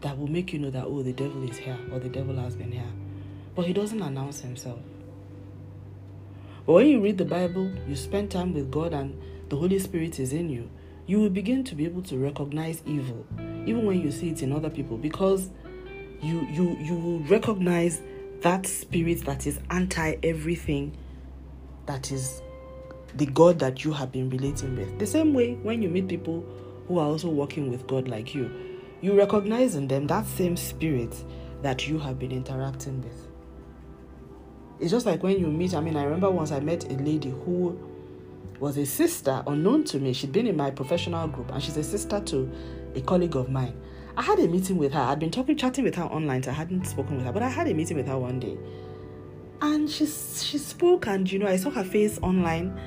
that 0.00 0.16
will 0.18 0.28
make 0.28 0.52
you 0.52 0.58
know 0.58 0.70
that 0.70 0.84
oh 0.84 1.02
the 1.02 1.12
devil 1.12 1.48
is 1.48 1.56
here 1.56 1.78
or 1.92 1.98
the 1.98 2.08
devil 2.08 2.36
has 2.36 2.54
been 2.54 2.70
here. 2.70 2.92
But 3.54 3.66
he 3.66 3.72
doesn't 3.72 4.00
announce 4.00 4.40
himself. 4.40 4.80
But 6.68 6.74
when 6.74 6.86
you 6.88 7.00
read 7.00 7.16
the 7.16 7.24
Bible, 7.24 7.72
you 7.88 7.96
spend 7.96 8.30
time 8.30 8.52
with 8.52 8.70
God, 8.70 8.92
and 8.92 9.18
the 9.48 9.56
Holy 9.56 9.78
Spirit 9.78 10.20
is 10.20 10.34
in 10.34 10.50
you, 10.50 10.68
you 11.06 11.18
will 11.18 11.30
begin 11.30 11.64
to 11.64 11.74
be 11.74 11.86
able 11.86 12.02
to 12.02 12.18
recognize 12.18 12.82
evil, 12.84 13.24
even 13.64 13.86
when 13.86 14.02
you 14.02 14.10
see 14.10 14.28
it 14.28 14.42
in 14.42 14.52
other 14.52 14.68
people, 14.68 14.98
because 14.98 15.48
you 16.20 16.46
you 16.50 16.76
you 16.78 16.94
will 16.94 17.20
recognize 17.20 18.02
that 18.42 18.66
spirit 18.66 19.24
that 19.24 19.46
is 19.46 19.58
anti 19.70 20.16
everything 20.22 20.94
that 21.86 22.12
is 22.12 22.42
the 23.14 23.24
God 23.24 23.58
that 23.60 23.82
you 23.82 23.92
have 23.94 24.12
been 24.12 24.28
relating 24.28 24.76
with. 24.76 24.98
The 24.98 25.06
same 25.06 25.32
way 25.32 25.54
when 25.54 25.80
you 25.80 25.88
meet 25.88 26.06
people 26.06 26.44
who 26.86 26.98
are 26.98 27.06
also 27.06 27.30
working 27.30 27.70
with 27.70 27.86
God 27.86 28.08
like 28.08 28.34
you, 28.34 28.50
you 29.00 29.16
recognize 29.16 29.74
in 29.74 29.88
them 29.88 30.06
that 30.08 30.26
same 30.26 30.58
spirit 30.58 31.16
that 31.62 31.88
you 31.88 31.98
have 31.98 32.18
been 32.18 32.30
interacting 32.30 33.00
with. 33.00 33.27
It's 34.80 34.90
just 34.90 35.06
like 35.06 35.22
when 35.22 35.38
you 35.38 35.48
meet. 35.48 35.74
I 35.74 35.80
mean, 35.80 35.96
I 35.96 36.04
remember 36.04 36.30
once 36.30 36.52
I 36.52 36.60
met 36.60 36.84
a 36.90 36.94
lady 36.94 37.30
who 37.30 37.78
was 38.60 38.76
a 38.76 38.86
sister 38.86 39.42
unknown 39.46 39.84
to 39.84 39.98
me. 39.98 40.12
She'd 40.12 40.32
been 40.32 40.46
in 40.46 40.56
my 40.56 40.70
professional 40.70 41.28
group 41.28 41.50
and 41.52 41.62
she's 41.62 41.76
a 41.76 41.84
sister 41.84 42.20
to 42.20 42.50
a 42.94 43.00
colleague 43.02 43.36
of 43.36 43.50
mine. 43.50 43.74
I 44.16 44.22
had 44.22 44.38
a 44.40 44.48
meeting 44.48 44.78
with 44.78 44.92
her. 44.92 45.00
I'd 45.00 45.20
been 45.20 45.30
talking, 45.30 45.56
chatting 45.56 45.84
with 45.84 45.94
her 45.94 46.04
online, 46.04 46.42
so 46.42 46.50
I 46.50 46.54
hadn't 46.54 46.86
spoken 46.86 47.16
with 47.16 47.26
her, 47.26 47.32
but 47.32 47.42
I 47.42 47.48
had 47.48 47.68
a 47.68 47.74
meeting 47.74 47.96
with 47.96 48.08
her 48.08 48.18
one 48.18 48.40
day. 48.40 48.58
And 49.62 49.88
she, 49.88 50.06
she 50.06 50.58
spoke, 50.58 51.06
and 51.06 51.30
you 51.30 51.38
know, 51.38 51.46
I 51.46 51.56
saw 51.56 51.70
her 51.70 51.84
face 51.84 52.18
online. 52.20 52.78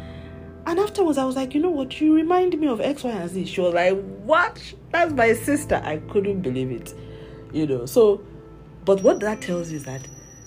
And 0.65 0.77
afterwards, 0.79 1.17
I 1.17 1.23
was 1.23 1.35
like, 1.35 1.53
you 1.53 1.61
know 1.61 1.69
what? 1.69 1.99
You 2.01 2.13
remind 2.13 2.59
me 2.59 2.67
of 2.67 2.81
X, 2.81 3.03
Y, 3.03 3.09
and 3.09 3.29
Z. 3.29 3.45
She 3.45 3.61
was 3.61 3.73
like, 3.73 3.97
what? 4.23 4.61
That's 4.91 5.13
my 5.13 5.33
sister. 5.33 5.81
I 5.83 5.97
couldn't 5.97 6.41
believe 6.41 6.69
it. 6.71 6.93
You 7.53 7.65
know, 7.65 7.85
so, 7.85 8.21
but 8.83 9.01
what 9.01 9.21
that 9.21 9.41
tells 9.41 9.71
you 9.71 9.77
is 9.77 9.85
that 9.85 10.05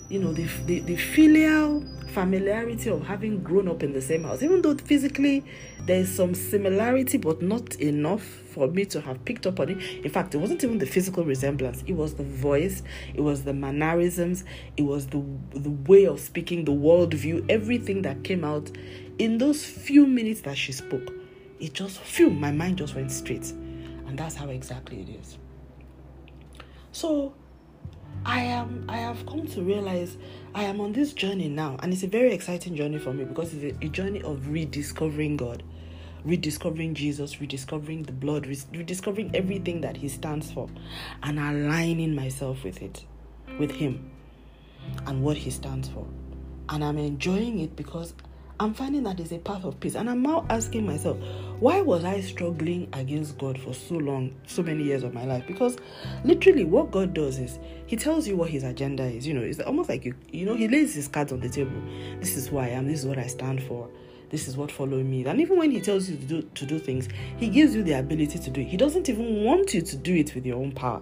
you 0.09 0.19
know, 0.19 0.31
the, 0.33 0.45
the, 0.65 0.79
the 0.81 0.95
filial 0.95 1.83
familiarity 2.15 2.89
of 2.89 3.05
having 3.05 3.43
grown 3.43 3.67
up 3.67 3.83
in 3.83 3.91
the 3.91 4.01
same 4.01 4.23
house, 4.23 4.41
even 4.41 4.61
though 4.61 4.75
physically 4.75 5.43
there 5.85 5.99
is 5.99 6.15
some 6.15 6.33
similarity, 6.33 7.17
but 7.17 7.41
not 7.41 7.75
enough 7.75 8.21
for 8.23 8.67
me 8.67 8.85
to 8.85 9.01
have 9.01 9.23
picked 9.25 9.45
up 9.45 9.59
on 9.59 9.69
it. 9.69 10.05
In 10.05 10.09
fact, 10.09 10.33
it 10.33 10.37
wasn't 10.37 10.63
even 10.63 10.77
the 10.77 10.85
physical 10.85 11.25
resemblance, 11.25 11.83
it 11.87 11.93
was 11.93 12.13
the 12.15 12.23
voice, 12.23 12.83
it 13.13 13.21
was 13.21 13.43
the 13.43 13.53
mannerisms, 13.53 14.45
it 14.77 14.83
was 14.83 15.07
the, 15.07 15.21
the 15.51 15.71
way 15.71 16.05
of 16.05 16.19
speaking, 16.19 16.63
the 16.63 16.71
worldview, 16.71 17.45
everything 17.49 18.03
that 18.03 18.23
came 18.23 18.45
out 18.45 18.71
in 19.19 19.37
those 19.37 19.65
few 19.65 20.07
minutes 20.07 20.41
that 20.41 20.57
she 20.57 20.71
spoke. 20.71 21.13
It 21.59 21.73
just, 21.73 21.99
phew, 21.99 22.29
my 22.29 22.51
mind 22.51 22.77
just 22.77 22.95
went 22.95 23.11
straight. 23.11 23.51
And 24.07 24.17
that's 24.17 24.35
how 24.35 24.49
exactly 24.49 25.01
it 25.01 25.09
is. 25.09 25.37
So, 26.91 27.33
I 28.25 28.39
am 28.39 28.85
I 28.89 28.97
have 28.97 29.23
come 29.27 29.45
to 29.47 29.61
realize 29.61 30.17
I 30.55 30.63
am 30.63 30.81
on 30.81 30.93
this 30.93 31.13
journey 31.13 31.47
now 31.47 31.77
and 31.83 31.93
it's 31.93 32.01
a 32.01 32.07
very 32.07 32.33
exciting 32.33 32.75
journey 32.75 32.97
for 32.97 33.13
me 33.13 33.23
because 33.23 33.53
it's 33.53 33.77
a, 33.77 33.85
a 33.85 33.89
journey 33.89 34.21
of 34.23 34.49
rediscovering 34.49 35.37
God, 35.37 35.61
rediscovering 36.23 36.95
Jesus, 36.95 37.39
rediscovering 37.39 38.03
the 38.03 38.11
blood, 38.11 38.47
rediscovering 38.47 39.35
everything 39.35 39.81
that 39.81 39.97
he 39.97 40.09
stands 40.09 40.51
for 40.51 40.67
and 41.21 41.37
aligning 41.37 42.15
myself 42.15 42.63
with 42.63 42.81
it, 42.81 43.05
with 43.59 43.71
him 43.71 44.09
and 45.05 45.21
what 45.23 45.37
he 45.37 45.51
stands 45.51 45.87
for. 45.89 46.07
And 46.69 46.83
I'm 46.83 46.97
enjoying 46.97 47.59
it 47.59 47.75
because 47.75 48.15
I'm 48.59 48.73
finding 48.73 49.03
that 49.03 49.17
there's 49.17 49.33
a 49.33 49.37
path 49.37 49.65
of 49.65 49.79
peace. 49.79 49.95
And 49.95 50.09
I'm 50.09 50.21
now 50.21 50.45
asking 50.49 50.85
myself, 50.85 51.17
why 51.59 51.81
was 51.81 52.03
I 52.03 52.19
struggling 52.21 52.89
against 52.93 53.37
God 53.37 53.57
for 53.57 53.73
so 53.73 53.95
long, 53.95 54.35
so 54.45 54.61
many 54.61 54.83
years 54.83 55.03
of 55.03 55.13
my 55.13 55.23
life? 55.25 55.47
Because 55.47 55.77
literally, 56.23 56.65
what 56.65 56.91
God 56.91 57.13
does 57.13 57.39
is 57.39 57.59
He 57.85 57.95
tells 57.95 58.27
you 58.27 58.35
what 58.35 58.49
His 58.49 58.63
agenda 58.63 59.03
is. 59.03 59.25
You 59.25 59.35
know, 59.35 59.41
it's 59.41 59.59
almost 59.59 59.89
like 59.89 60.03
you, 60.03 60.15
you 60.31 60.45
know, 60.45 60.55
He 60.55 60.67
lays 60.67 60.93
His 60.95 61.07
cards 61.07 61.31
on 61.31 61.39
the 61.39 61.49
table. 61.49 61.81
This 62.19 62.35
is 62.35 62.47
who 62.47 62.57
I 62.57 62.67
am. 62.67 62.87
This 62.87 63.01
is 63.01 63.05
what 63.05 63.17
I 63.17 63.27
stand 63.27 63.63
for. 63.63 63.89
This 64.29 64.47
is 64.47 64.57
what 64.57 64.71
follow 64.71 65.01
me. 65.01 65.23
And 65.25 65.39
even 65.39 65.57
when 65.57 65.71
He 65.71 65.79
tells 65.79 66.09
you 66.09 66.17
to 66.17 66.23
do 66.23 66.41
to 66.41 66.65
do 66.65 66.77
things, 66.77 67.07
He 67.37 67.47
gives 67.47 67.73
you 67.73 67.83
the 67.83 67.93
ability 67.93 68.39
to 68.39 68.49
do 68.49 68.61
it. 68.61 68.67
He 68.67 68.77
doesn't 68.77 69.07
even 69.07 69.43
want 69.43 69.73
you 69.73 69.81
to 69.81 69.95
do 69.95 70.13
it 70.13 70.35
with 70.35 70.45
your 70.45 70.57
own 70.57 70.73
power. 70.73 71.01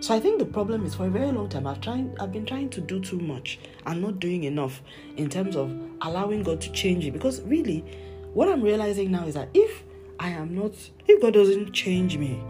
So 0.00 0.14
I 0.14 0.20
think 0.20 0.38
the 0.38 0.46
problem 0.46 0.84
is 0.84 0.94
for 0.94 1.06
a 1.06 1.10
very 1.10 1.32
long 1.32 1.48
time 1.48 1.66
I've 1.66 1.80
trying 1.80 2.14
I've 2.20 2.30
been 2.30 2.44
trying 2.44 2.68
to 2.70 2.82
do 2.82 3.00
too 3.00 3.18
much 3.18 3.58
and 3.86 4.02
not 4.02 4.20
doing 4.20 4.44
enough 4.44 4.82
in 5.16 5.30
terms 5.30 5.56
of 5.56 5.74
allowing 6.02 6.42
God 6.42 6.60
to 6.60 6.72
change 6.72 7.06
it. 7.06 7.12
Because 7.12 7.40
really, 7.42 7.82
what 8.36 8.50
I'm 8.50 8.60
realizing 8.60 9.12
now 9.12 9.24
is 9.26 9.32
that 9.32 9.48
if 9.54 9.82
I 10.20 10.28
am 10.28 10.54
not 10.54 10.72
if 11.08 11.22
God 11.22 11.32
doesn't 11.32 11.72
change 11.72 12.18
me, 12.18 12.44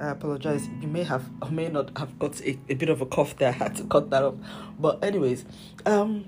I 0.00 0.08
apologize. 0.08 0.70
You 0.80 0.88
may 0.88 1.02
have 1.02 1.28
or 1.42 1.50
may 1.50 1.68
not 1.68 1.96
have 1.98 2.18
got 2.18 2.40
a, 2.40 2.58
a 2.70 2.74
bit 2.74 2.88
of 2.88 3.02
a 3.02 3.06
cough 3.06 3.36
there. 3.36 3.50
I 3.50 3.52
had 3.52 3.76
to 3.76 3.84
cut 3.84 4.08
that 4.08 4.22
off. 4.22 4.36
But 4.80 5.04
anyways, 5.04 5.44
um 5.84 6.24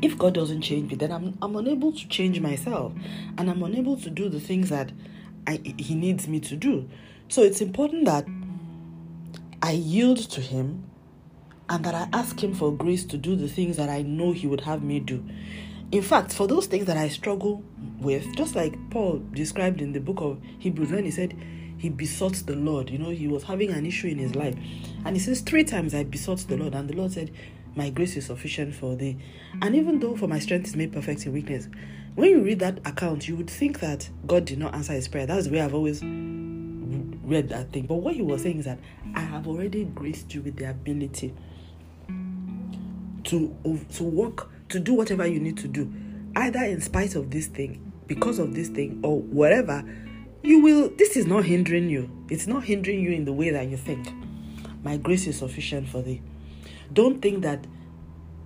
if 0.00 0.16
God 0.16 0.34
doesn't 0.34 0.62
change 0.62 0.88
me, 0.88 0.96
then 0.96 1.10
I'm 1.10 1.36
I'm 1.42 1.56
unable 1.56 1.90
to 1.90 2.08
change 2.08 2.38
myself 2.38 2.92
and 3.36 3.50
I'm 3.50 3.64
unable 3.64 3.96
to 3.96 4.08
do 4.08 4.28
the 4.28 4.38
things 4.38 4.68
that 4.68 4.92
I 5.48 5.60
he 5.78 5.96
needs 5.96 6.28
me 6.28 6.38
to 6.38 6.54
do. 6.54 6.88
So 7.28 7.42
it's 7.42 7.60
important 7.60 8.04
that 8.04 8.26
I 9.62 9.72
yield 9.72 10.18
to 10.30 10.40
him 10.40 10.84
and 11.68 11.84
that 11.84 11.94
I 11.94 12.08
ask 12.12 12.42
him 12.42 12.54
for 12.54 12.72
grace 12.72 13.04
to 13.06 13.16
do 13.16 13.34
the 13.34 13.48
things 13.48 13.76
that 13.76 13.88
I 13.88 14.02
know 14.02 14.32
he 14.32 14.46
would 14.46 14.60
have 14.60 14.82
me 14.82 15.00
do. 15.00 15.24
In 15.92 16.02
fact, 16.02 16.32
for 16.32 16.46
those 16.46 16.66
things 16.66 16.86
that 16.86 16.96
I 16.96 17.08
struggle 17.08 17.64
with, 18.00 18.34
just 18.36 18.54
like 18.54 18.76
Paul 18.90 19.22
described 19.32 19.80
in 19.80 19.92
the 19.92 20.00
book 20.00 20.20
of 20.20 20.40
Hebrews 20.58 20.90
when 20.90 21.04
he 21.04 21.10
said 21.10 21.36
he 21.78 21.88
besought 21.88 22.34
the 22.46 22.56
Lord. 22.56 22.90
You 22.90 22.98
know, 22.98 23.10
he 23.10 23.28
was 23.28 23.44
having 23.44 23.70
an 23.70 23.86
issue 23.86 24.08
in 24.08 24.18
his 24.18 24.34
life. 24.34 24.56
And 25.04 25.16
he 25.16 25.20
says, 25.20 25.40
Three 25.40 25.64
times 25.64 25.94
I 25.94 26.04
besought 26.04 26.38
the 26.38 26.56
Lord, 26.56 26.74
and 26.74 26.88
the 26.88 26.96
Lord 26.96 27.12
said, 27.12 27.30
My 27.74 27.90
grace 27.90 28.16
is 28.16 28.26
sufficient 28.26 28.74
for 28.74 28.96
thee. 28.96 29.18
And 29.62 29.74
even 29.74 30.00
though 30.00 30.16
for 30.16 30.26
my 30.26 30.38
strength 30.38 30.66
is 30.66 30.76
made 30.76 30.92
perfect 30.92 31.26
in 31.26 31.32
weakness, 31.32 31.68
when 32.14 32.30
you 32.30 32.42
read 32.42 32.60
that 32.60 32.78
account, 32.86 33.28
you 33.28 33.36
would 33.36 33.50
think 33.50 33.80
that 33.80 34.08
God 34.26 34.44
did 34.44 34.58
not 34.58 34.74
answer 34.74 34.94
his 34.94 35.08
prayer. 35.08 35.26
That's 35.26 35.46
the 35.46 35.52
way 35.52 35.60
I've 35.60 35.74
always 35.74 36.02
read 37.26 37.48
that 37.50 37.72
thing. 37.72 37.86
But 37.86 37.96
what 37.96 38.14
he 38.14 38.22
was 38.22 38.42
saying 38.42 38.60
is 38.60 38.64
that 38.64 38.78
I 39.14 39.20
have 39.20 39.46
already 39.46 39.84
graced 39.84 40.34
you 40.34 40.42
with 40.42 40.56
the 40.56 40.70
ability 40.70 41.34
to 43.24 43.56
to 43.94 44.04
work, 44.04 44.50
to 44.70 44.78
do 44.78 44.94
whatever 44.94 45.26
you 45.26 45.40
need 45.40 45.58
to 45.58 45.68
do, 45.68 45.92
either 46.36 46.60
in 46.60 46.80
spite 46.80 47.14
of 47.16 47.30
this 47.30 47.46
thing, 47.48 47.92
because 48.06 48.38
of 48.38 48.54
this 48.54 48.68
thing, 48.68 49.00
or 49.02 49.20
whatever. 49.20 49.84
You 50.42 50.60
will 50.60 50.90
this 50.96 51.16
is 51.16 51.26
not 51.26 51.44
hindering 51.44 51.90
you. 51.90 52.08
It's 52.30 52.46
not 52.46 52.64
hindering 52.64 53.00
you 53.00 53.10
in 53.10 53.24
the 53.24 53.32
way 53.32 53.50
that 53.50 53.66
you 53.68 53.76
think. 53.76 54.08
My 54.84 54.96
grace 54.96 55.26
is 55.26 55.38
sufficient 55.38 55.88
for 55.88 56.02
thee. 56.02 56.22
Don't 56.92 57.20
think 57.20 57.42
that 57.42 57.66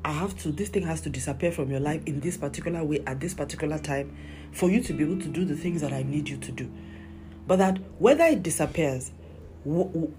i 0.04 0.12
have 0.12 0.36
to 0.38 0.50
this 0.50 0.70
thing 0.70 0.82
has 0.82 1.00
to 1.02 1.10
disappear 1.10 1.52
from 1.52 1.70
your 1.70 1.80
life 1.80 2.02
in 2.06 2.20
this 2.20 2.36
particular 2.36 2.82
way 2.82 3.02
at 3.06 3.20
this 3.20 3.34
particular 3.34 3.78
time 3.78 4.16
for 4.52 4.70
you 4.70 4.82
to 4.82 4.92
be 4.92 5.04
able 5.04 5.20
to 5.20 5.28
do 5.28 5.44
the 5.44 5.54
things 5.54 5.82
that 5.82 5.92
i 5.92 6.02
need 6.02 6.28
you 6.28 6.38
to 6.38 6.50
do 6.50 6.70
but 7.50 7.56
that 7.56 7.78
whether 7.98 8.22
it 8.24 8.44
disappears 8.44 9.10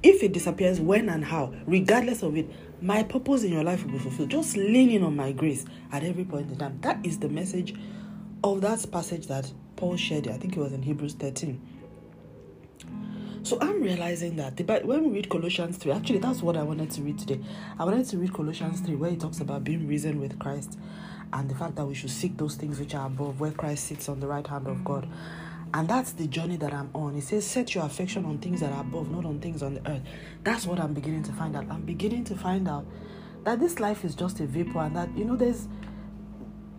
if 0.03 0.21
it 0.21 0.33
disappears 0.33 0.81
when 0.81 1.07
and 1.07 1.23
how 1.23 1.53
regardless 1.65 2.23
of 2.23 2.35
it 2.35 2.47
my 2.81 3.03
purpose 3.03 3.43
in 3.43 3.53
your 3.53 3.63
life 3.63 3.85
will 3.85 3.93
be 3.93 3.99
fulfilled 3.99 4.29
just 4.29 4.57
leaning 4.57 5.01
on 5.01 5.15
my 5.15 5.31
grace 5.31 5.63
at 5.93 6.03
every 6.03 6.25
point 6.25 6.51
in 6.51 6.57
time 6.57 6.77
that 6.81 6.99
is 7.05 7.19
the 7.19 7.29
message 7.29 7.73
of 8.43 8.61
that 8.61 8.85
passage 8.91 9.27
that 9.27 9.51
Paul 9.75 9.97
shared. 9.97 10.27
I 10.27 10.37
think 10.37 10.55
it 10.55 10.59
was 10.59 10.73
in 10.73 10.81
Hebrews 10.81 11.15
13. 11.15 11.59
So 13.43 13.57
I'm 13.59 13.81
realizing 13.81 14.35
that 14.35 14.57
the, 14.57 14.63
when 14.83 15.05
we 15.05 15.09
read 15.09 15.29
Colossians 15.29 15.77
3, 15.77 15.91
actually, 15.91 16.19
that's 16.19 16.43
what 16.43 16.55
I 16.55 16.61
wanted 16.61 16.91
to 16.91 17.01
read 17.01 17.17
today. 17.17 17.39
I 17.79 17.85
wanted 17.85 18.05
to 18.09 18.17
read 18.19 18.31
Colossians 18.31 18.81
3, 18.81 18.95
where 18.95 19.09
he 19.09 19.17
talks 19.17 19.39
about 19.39 19.63
being 19.63 19.87
risen 19.87 20.19
with 20.19 20.37
Christ 20.37 20.77
and 21.33 21.49
the 21.49 21.55
fact 21.55 21.75
that 21.77 21.85
we 21.85 21.95
should 21.95 22.11
seek 22.11 22.37
those 22.37 22.55
things 22.55 22.79
which 22.79 22.93
are 22.93 23.07
above, 23.07 23.39
where 23.39 23.51
Christ 23.51 23.85
sits 23.87 24.07
on 24.07 24.19
the 24.19 24.27
right 24.27 24.45
hand 24.45 24.67
of 24.67 24.83
God. 24.83 25.07
And 25.73 25.87
that's 25.87 26.11
the 26.11 26.27
journey 26.27 26.57
that 26.57 26.73
I'm 26.73 26.89
on. 26.93 27.15
It 27.15 27.23
says, 27.23 27.47
Set 27.47 27.73
your 27.73 27.85
affection 27.85 28.25
on 28.25 28.39
things 28.39 28.59
that 28.59 28.73
are 28.73 28.81
above, 28.81 29.09
not 29.09 29.25
on 29.25 29.39
things 29.39 29.63
on 29.63 29.75
the 29.75 29.89
earth. 29.89 30.01
That's 30.43 30.65
what 30.65 30.79
I'm 30.79 30.93
beginning 30.93 31.23
to 31.23 31.31
find 31.31 31.55
out. 31.55 31.65
I'm 31.69 31.83
beginning 31.83 32.25
to 32.25 32.35
find 32.35 32.67
out 32.67 32.85
that 33.45 33.59
this 33.59 33.79
life 33.79 34.03
is 34.03 34.13
just 34.13 34.39
a 34.41 34.45
vapor 34.45 34.79
and 34.79 34.95
that, 34.95 35.15
you 35.17 35.25
know, 35.25 35.35
there's 35.35 35.67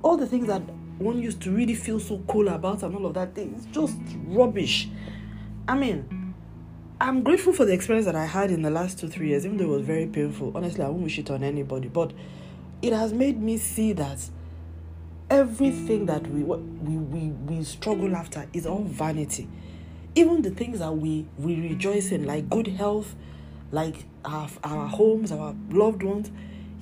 all 0.03 0.17
the 0.17 0.27
things 0.27 0.47
that 0.49 0.63
one 0.99 1.21
used 1.21 1.41
to 1.43 1.51
really 1.51 1.75
feel 1.75 1.99
so 1.99 2.23
cool 2.29 2.49
about 2.49 2.83
and 2.83 2.95
all 2.95 3.07
of 3.07 3.15
that 3.15 3.35
thing. 3.35 3.55
It's 3.57 3.67
just 3.67 3.97
rubbish. 4.27 4.89
I 5.67 5.75
mean, 5.75 6.35
I'm 7.01 7.23
grateful 7.23 7.53
for 7.53 7.65
the 7.65 7.73
experience 7.73 8.07
that 8.07 8.15
I 8.15 8.27
had 8.27 8.51
in 8.51 8.63
the 8.63 8.71
last 8.71 8.99
two, 8.99 9.09
three 9.09 9.29
years, 9.29 9.45
even 9.45 9.57
though 9.57 9.65
it 9.65 9.79
was 9.79 9.83
very 9.83 10.07
painful. 10.07 10.53
Honestly, 10.55 10.85
I 10.85 10.89
won't 10.89 11.03
wish 11.03 11.19
it 11.19 11.31
on 11.31 11.43
anybody, 11.43 11.89
but 11.89 12.13
it 12.83 12.93
has 12.93 13.13
made 13.13 13.41
me 13.41 13.57
see 13.57 13.93
that 13.95 14.19
everything 15.33 16.05
that 16.05 16.27
we 16.27 16.43
we, 16.43 16.97
we, 16.97 17.29
we 17.31 17.65
struggle 17.65 18.15
after 18.15 18.47
is 18.53 18.67
all 18.67 18.85
vanity. 18.85 19.49
Even 20.15 20.43
the 20.43 20.51
things 20.51 20.81
that 20.81 20.93
we, 20.93 21.27
we 21.39 21.71
rejoice 21.71 22.13
in, 22.13 22.27
like 22.27 22.51
good 22.51 22.67
health, 22.67 23.15
like 23.71 24.05
our, 24.27 24.47
our 24.63 24.87
homes, 24.87 25.33
our 25.33 25.55
loved 25.71 26.03
ones, 26.03 26.31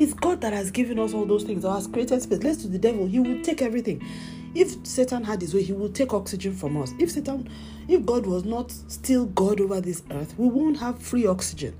it's 0.00 0.14
God 0.14 0.40
that 0.40 0.52
has 0.52 0.72
given 0.72 0.98
us 0.98 1.14
all 1.14 1.26
those 1.26 1.44
things, 1.44 1.64
or 1.64 1.72
has 1.72 1.86
created 1.86 2.20
space. 2.22 2.42
Let's 2.42 2.62
to 2.62 2.68
the 2.68 2.78
devil, 2.78 3.06
he 3.06 3.20
will 3.20 3.40
take 3.42 3.62
everything. 3.62 4.04
If 4.52 4.84
Satan 4.84 5.22
had 5.22 5.42
his 5.42 5.54
way, 5.54 5.62
he 5.62 5.72
will 5.72 5.90
take 5.90 6.12
oxygen 6.12 6.52
from 6.52 6.76
us. 6.76 6.92
If 6.98 7.12
Satan, 7.12 7.48
if 7.86 8.04
God 8.04 8.26
was 8.26 8.44
not 8.44 8.72
still 8.72 9.26
God 9.26 9.60
over 9.60 9.80
this 9.80 10.02
earth, 10.10 10.34
we 10.36 10.48
won't 10.48 10.78
have 10.78 11.00
free 11.00 11.24
oxygen. 11.24 11.78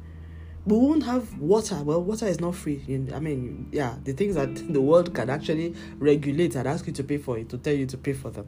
We 0.71 0.77
won't 0.77 1.03
have 1.03 1.37
water. 1.39 1.83
Well, 1.83 2.01
water 2.01 2.27
is 2.27 2.39
not 2.39 2.55
free. 2.55 2.81
I 3.13 3.19
mean, 3.19 3.69
yeah, 3.73 3.97
the 4.05 4.13
things 4.13 4.37
that 4.37 4.55
the 4.73 4.81
world 4.81 5.13
can 5.13 5.29
actually 5.29 5.75
regulate 5.99 6.55
and 6.55 6.69
ask 6.69 6.87
you 6.87 6.93
to 6.93 7.03
pay 7.03 7.19
for 7.19 7.37
it, 7.39 7.49
to 7.49 7.59
tell 7.59 7.75
you 7.75 7.87
to 7.87 7.99
pay 7.99 8.13
for 8.13 8.31
them. 8.31 8.47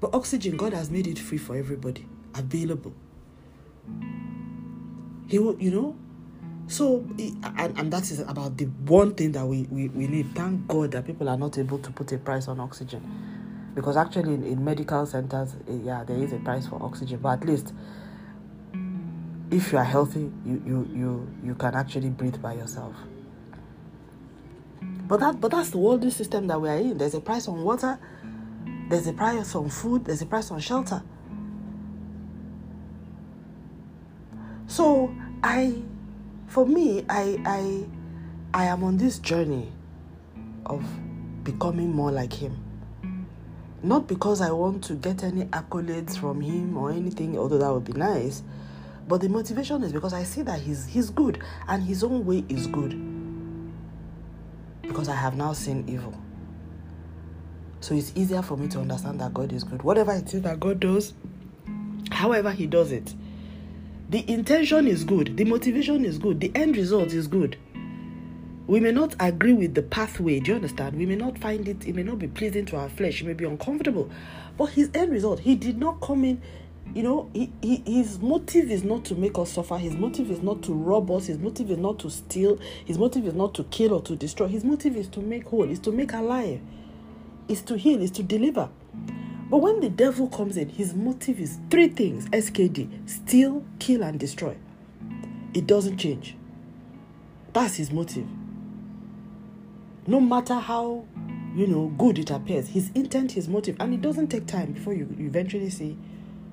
But 0.00 0.14
oxygen, 0.14 0.56
God 0.56 0.72
has 0.74 0.90
made 0.90 1.08
it 1.08 1.18
free 1.18 1.38
for 1.38 1.56
everybody, 1.56 2.06
available. 2.34 2.94
He 5.26 5.40
will, 5.40 5.60
you 5.60 5.72
know, 5.72 5.96
so, 6.68 7.04
and, 7.56 7.78
and 7.78 7.92
that 7.92 8.10
is 8.10 8.20
about 8.20 8.56
the 8.56 8.66
one 8.66 9.14
thing 9.14 9.32
that 9.32 9.44
we, 9.44 9.62
we, 9.70 9.88
we 9.88 10.06
need. 10.06 10.34
Thank 10.36 10.68
God 10.68 10.92
that 10.92 11.06
people 11.06 11.28
are 11.28 11.36
not 11.36 11.58
able 11.58 11.78
to 11.78 11.90
put 11.90 12.12
a 12.12 12.18
price 12.18 12.46
on 12.46 12.60
oxygen. 12.60 13.02
Because 13.74 13.96
actually, 13.96 14.34
in, 14.34 14.44
in 14.44 14.64
medical 14.64 15.04
centers, 15.06 15.54
eh, 15.68 15.78
yeah, 15.82 16.04
there 16.04 16.18
is 16.18 16.32
a 16.32 16.38
price 16.38 16.66
for 16.66 16.80
oxygen. 16.82 17.18
But 17.20 17.40
at 17.40 17.46
least, 17.46 17.72
if 19.50 19.72
you 19.72 19.78
are 19.78 19.84
healthy, 19.84 20.30
you, 20.44 20.62
you, 20.66 20.90
you, 20.94 21.28
you 21.44 21.54
can 21.54 21.74
actually 21.74 22.10
breathe 22.10 22.40
by 22.42 22.54
yourself. 22.54 22.94
But 25.08 25.20
that 25.20 25.40
but 25.40 25.50
that's 25.50 25.70
the 25.70 25.78
worldly 25.78 26.10
system 26.10 26.46
that 26.48 26.60
we 26.60 26.68
are 26.68 26.76
in. 26.76 26.98
There's 26.98 27.14
a 27.14 27.20
price 27.20 27.48
on 27.48 27.64
water, 27.64 27.98
there's 28.90 29.06
a 29.06 29.12
price 29.14 29.54
on 29.54 29.70
food, 29.70 30.04
there's 30.04 30.20
a 30.20 30.26
price 30.26 30.50
on 30.50 30.60
shelter. 30.60 31.02
So 34.66 35.14
I 35.42 35.82
for 36.46 36.66
me, 36.66 37.06
I 37.08 37.40
I 37.46 37.86
I 38.52 38.64
am 38.66 38.84
on 38.84 38.98
this 38.98 39.18
journey 39.18 39.72
of 40.66 40.84
becoming 41.42 41.90
more 41.90 42.12
like 42.12 42.34
him. 42.34 42.62
Not 43.82 44.08
because 44.08 44.42
I 44.42 44.50
want 44.50 44.84
to 44.84 44.94
get 44.94 45.24
any 45.24 45.44
accolades 45.46 46.18
from 46.18 46.42
him 46.42 46.76
or 46.76 46.90
anything, 46.90 47.38
although 47.38 47.58
that 47.58 47.72
would 47.72 47.84
be 47.84 47.94
nice. 47.94 48.42
But 49.08 49.22
the 49.22 49.28
motivation 49.30 49.82
is 49.82 49.92
because 49.92 50.12
I 50.12 50.22
see 50.22 50.42
that 50.42 50.60
he's 50.60 50.86
he's 50.86 51.08
good 51.08 51.42
and 51.66 51.82
his 51.82 52.04
own 52.04 52.26
way 52.26 52.44
is 52.48 52.66
good. 52.66 52.94
Because 54.82 55.08
I 55.08 55.14
have 55.14 55.36
now 55.36 55.54
seen 55.54 55.84
evil. 55.88 56.14
So 57.80 57.94
it's 57.94 58.12
easier 58.14 58.42
for 58.42 58.56
me 58.56 58.68
to 58.68 58.80
understand 58.80 59.20
that 59.20 59.32
God 59.32 59.52
is 59.52 59.64
good. 59.64 59.82
Whatever 59.82 60.12
it 60.12 60.32
is 60.34 60.42
that 60.42 60.60
God 60.60 60.80
does, 60.80 61.14
however 62.10 62.50
he 62.50 62.66
does 62.66 62.92
it, 62.92 63.14
the 64.10 64.28
intention 64.30 64.86
is 64.86 65.04
good, 65.04 65.36
the 65.36 65.44
motivation 65.44 66.04
is 66.04 66.18
good, 66.18 66.40
the 66.40 66.50
end 66.54 66.76
result 66.76 67.12
is 67.12 67.26
good. 67.26 67.56
We 68.66 68.80
may 68.80 68.90
not 68.90 69.14
agree 69.20 69.54
with 69.54 69.74
the 69.74 69.82
pathway, 69.82 70.40
do 70.40 70.50
you 70.50 70.56
understand? 70.56 70.96
We 70.96 71.06
may 71.06 71.16
not 71.16 71.38
find 71.38 71.66
it, 71.68 71.86
it 71.86 71.94
may 71.94 72.02
not 72.02 72.18
be 72.18 72.28
pleasing 72.28 72.66
to 72.66 72.76
our 72.76 72.88
flesh, 72.88 73.22
it 73.22 73.26
may 73.26 73.32
be 73.32 73.44
uncomfortable. 73.44 74.10
But 74.58 74.70
his 74.70 74.90
end 74.92 75.12
result, 75.12 75.40
he 75.40 75.54
did 75.54 75.78
not 75.78 76.00
come 76.00 76.24
in, 76.24 76.42
you 76.94 77.02
know, 77.02 77.30
he, 77.32 77.52
he, 77.62 77.82
his 77.86 78.18
motive 78.18 78.70
is 78.70 78.82
not 78.82 79.04
to 79.06 79.14
make 79.14 79.38
us 79.38 79.52
suffer, 79.52 79.76
his 79.78 79.94
motive 79.94 80.30
is 80.30 80.40
not 80.42 80.62
to 80.62 80.72
rob 80.72 81.10
us, 81.10 81.26
his 81.26 81.38
motive 81.38 81.70
is 81.70 81.78
not 81.78 81.98
to 82.00 82.10
steal, 82.10 82.58
his 82.84 82.98
motive 82.98 83.26
is 83.26 83.34
not 83.34 83.54
to 83.54 83.64
kill 83.64 83.94
or 83.94 84.02
to 84.02 84.16
destroy, 84.16 84.48
his 84.48 84.64
motive 84.64 84.96
is 84.96 85.08
to 85.08 85.20
make 85.20 85.46
whole, 85.46 85.68
is 85.68 85.78
to 85.80 85.92
make 85.92 86.12
alive, 86.12 86.60
is 87.46 87.62
to 87.62 87.76
heal, 87.76 88.00
is 88.02 88.10
to 88.12 88.22
deliver. 88.22 88.68
But 89.50 89.58
when 89.58 89.80
the 89.80 89.88
devil 89.88 90.28
comes 90.28 90.56
in, 90.56 90.68
his 90.68 90.94
motive 90.94 91.40
is 91.40 91.58
three 91.70 91.88
things 91.88 92.26
SKD 92.28 93.08
steal, 93.08 93.64
kill, 93.78 94.02
and 94.02 94.18
destroy. 94.18 94.56
It 95.54 95.66
doesn't 95.66 95.98
change. 95.98 96.36
That's 97.52 97.76
his 97.76 97.90
motive. 97.90 98.26
No 100.06 100.20
matter 100.20 100.54
how, 100.54 101.04
you 101.54 101.66
know, 101.66 101.92
good 101.98 102.18
it 102.18 102.30
appears, 102.30 102.68
his 102.68 102.90
intent, 102.94 103.32
his 103.32 103.48
motive, 103.48 103.76
and 103.80 103.92
it 103.94 104.00
doesn't 104.00 104.28
take 104.28 104.46
time 104.46 104.72
before 104.72 104.94
you, 104.94 105.14
eventually 105.18 105.70
see 105.70 105.96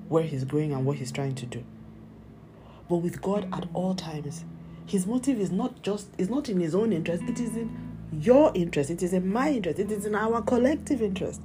where 0.08 0.22
he's 0.22 0.44
going 0.44 0.72
and 0.72 0.84
what 0.84 0.96
he's 0.96 1.12
trying 1.12 1.34
to 1.36 1.46
do. 1.46 1.64
But 2.88 2.96
with 2.96 3.20
God 3.20 3.48
at 3.52 3.66
all 3.74 3.94
times, 3.94 4.44
his 4.86 5.06
motive 5.06 5.40
is 5.40 5.50
not 5.50 5.82
just 5.82 6.08
is 6.18 6.30
not 6.30 6.48
in 6.48 6.60
his 6.60 6.74
own 6.74 6.92
interest, 6.92 7.24
it 7.24 7.40
is 7.40 7.56
in 7.56 7.96
your 8.12 8.52
interest, 8.54 8.90
it 8.90 9.02
is 9.02 9.12
in 9.12 9.32
my 9.32 9.50
interest, 9.50 9.80
it 9.80 9.90
is 9.90 10.06
in 10.06 10.14
our 10.14 10.40
collective 10.42 11.02
interest. 11.02 11.40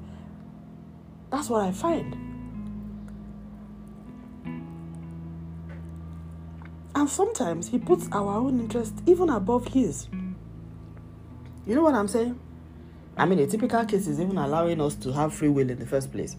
That's 1.31 1.49
what 1.49 1.63
I 1.63 1.71
find. 1.71 2.15
And 6.93 7.09
sometimes 7.09 7.69
he 7.69 7.79
puts 7.79 8.07
our 8.11 8.35
own 8.35 8.59
interest 8.59 8.93
even 9.07 9.29
above 9.29 9.69
his. 9.69 10.07
You 11.65 11.75
know 11.75 11.81
what 11.83 11.95
I'm 11.95 12.07
saying? 12.07 12.39
I 13.17 13.25
mean, 13.25 13.39
a 13.39 13.47
typical 13.47 13.85
case 13.85 14.07
is 14.07 14.19
even 14.19 14.37
allowing 14.37 14.79
us 14.81 14.95
to 14.95 15.11
have 15.13 15.33
free 15.33 15.49
will 15.49 15.69
in 15.69 15.79
the 15.79 15.85
first 15.85 16.11
place. 16.11 16.35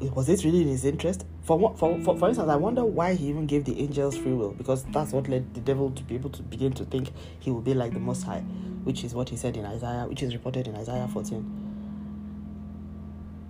Was 0.00 0.28
it 0.28 0.44
really 0.44 0.62
in 0.62 0.68
his 0.68 0.84
interest? 0.84 1.26
For, 1.42 1.58
what, 1.58 1.78
for, 1.78 1.98
for, 2.00 2.16
for 2.16 2.28
instance, 2.28 2.48
I 2.48 2.56
wonder 2.56 2.84
why 2.84 3.14
he 3.14 3.28
even 3.28 3.46
gave 3.46 3.64
the 3.64 3.78
angels 3.80 4.16
free 4.16 4.32
will, 4.32 4.52
because 4.52 4.84
that's 4.84 5.12
what 5.12 5.28
led 5.28 5.52
the 5.54 5.60
devil 5.60 5.90
to 5.90 6.02
be 6.02 6.14
able 6.14 6.30
to 6.30 6.42
begin 6.42 6.72
to 6.72 6.84
think 6.84 7.10
he 7.38 7.50
will 7.50 7.60
be 7.60 7.74
like 7.74 7.92
the 7.92 8.00
Most 8.00 8.22
High, 8.22 8.40
which 8.84 9.04
is 9.04 9.14
what 9.14 9.28
he 9.28 9.36
said 9.36 9.56
in 9.56 9.64
Isaiah, 9.66 10.06
which 10.08 10.22
is 10.22 10.32
reported 10.32 10.68
in 10.68 10.74
Isaiah 10.74 11.06
14. 11.08 11.66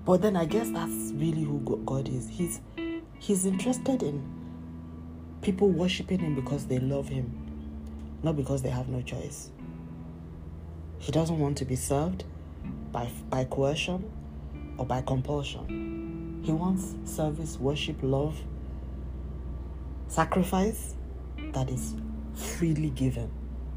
But 0.04 0.22
then 0.22 0.36
I 0.36 0.44
guess 0.44 0.70
that's 0.70 1.12
really 1.14 1.44
who 1.44 1.60
God 1.60 2.08
is. 2.08 2.28
He's 2.28 2.60
He's 3.20 3.44
interested 3.44 4.02
in 4.02 4.26
people 5.42 5.68
worshiping 5.68 6.20
Him 6.20 6.34
because 6.34 6.66
they 6.66 6.78
love 6.78 7.06
Him, 7.10 7.30
not 8.22 8.34
because 8.34 8.62
they 8.62 8.70
have 8.70 8.88
no 8.88 9.02
choice. 9.02 9.50
He 10.98 11.12
doesn't 11.12 11.38
want 11.38 11.58
to 11.58 11.66
be 11.66 11.76
served 11.76 12.24
by, 12.90 13.10
by 13.28 13.44
coercion 13.44 14.10
or 14.78 14.86
by 14.86 15.02
compulsion. 15.02 15.89
He 16.42 16.52
wants 16.52 16.94
service, 17.04 17.58
worship, 17.58 17.96
love, 18.02 18.38
sacrifice 20.08 20.94
that 21.52 21.68
is 21.68 21.94
freely 22.34 22.90
given, 22.90 23.30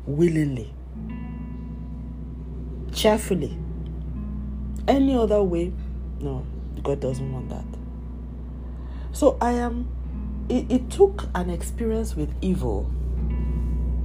willingly, 0.05 0.73
cheerfully. 2.93 3.57
Any 4.87 5.15
other 5.15 5.43
way, 5.43 5.73
no, 6.19 6.45
God 6.81 6.99
doesn't 6.99 7.31
want 7.31 7.49
that. 7.49 7.65
So 9.11 9.37
I 9.41 9.51
am, 9.53 9.87
it, 10.49 10.71
it 10.71 10.89
took 10.89 11.29
an 11.35 11.49
experience 11.49 12.15
with 12.15 12.33
evil 12.41 12.89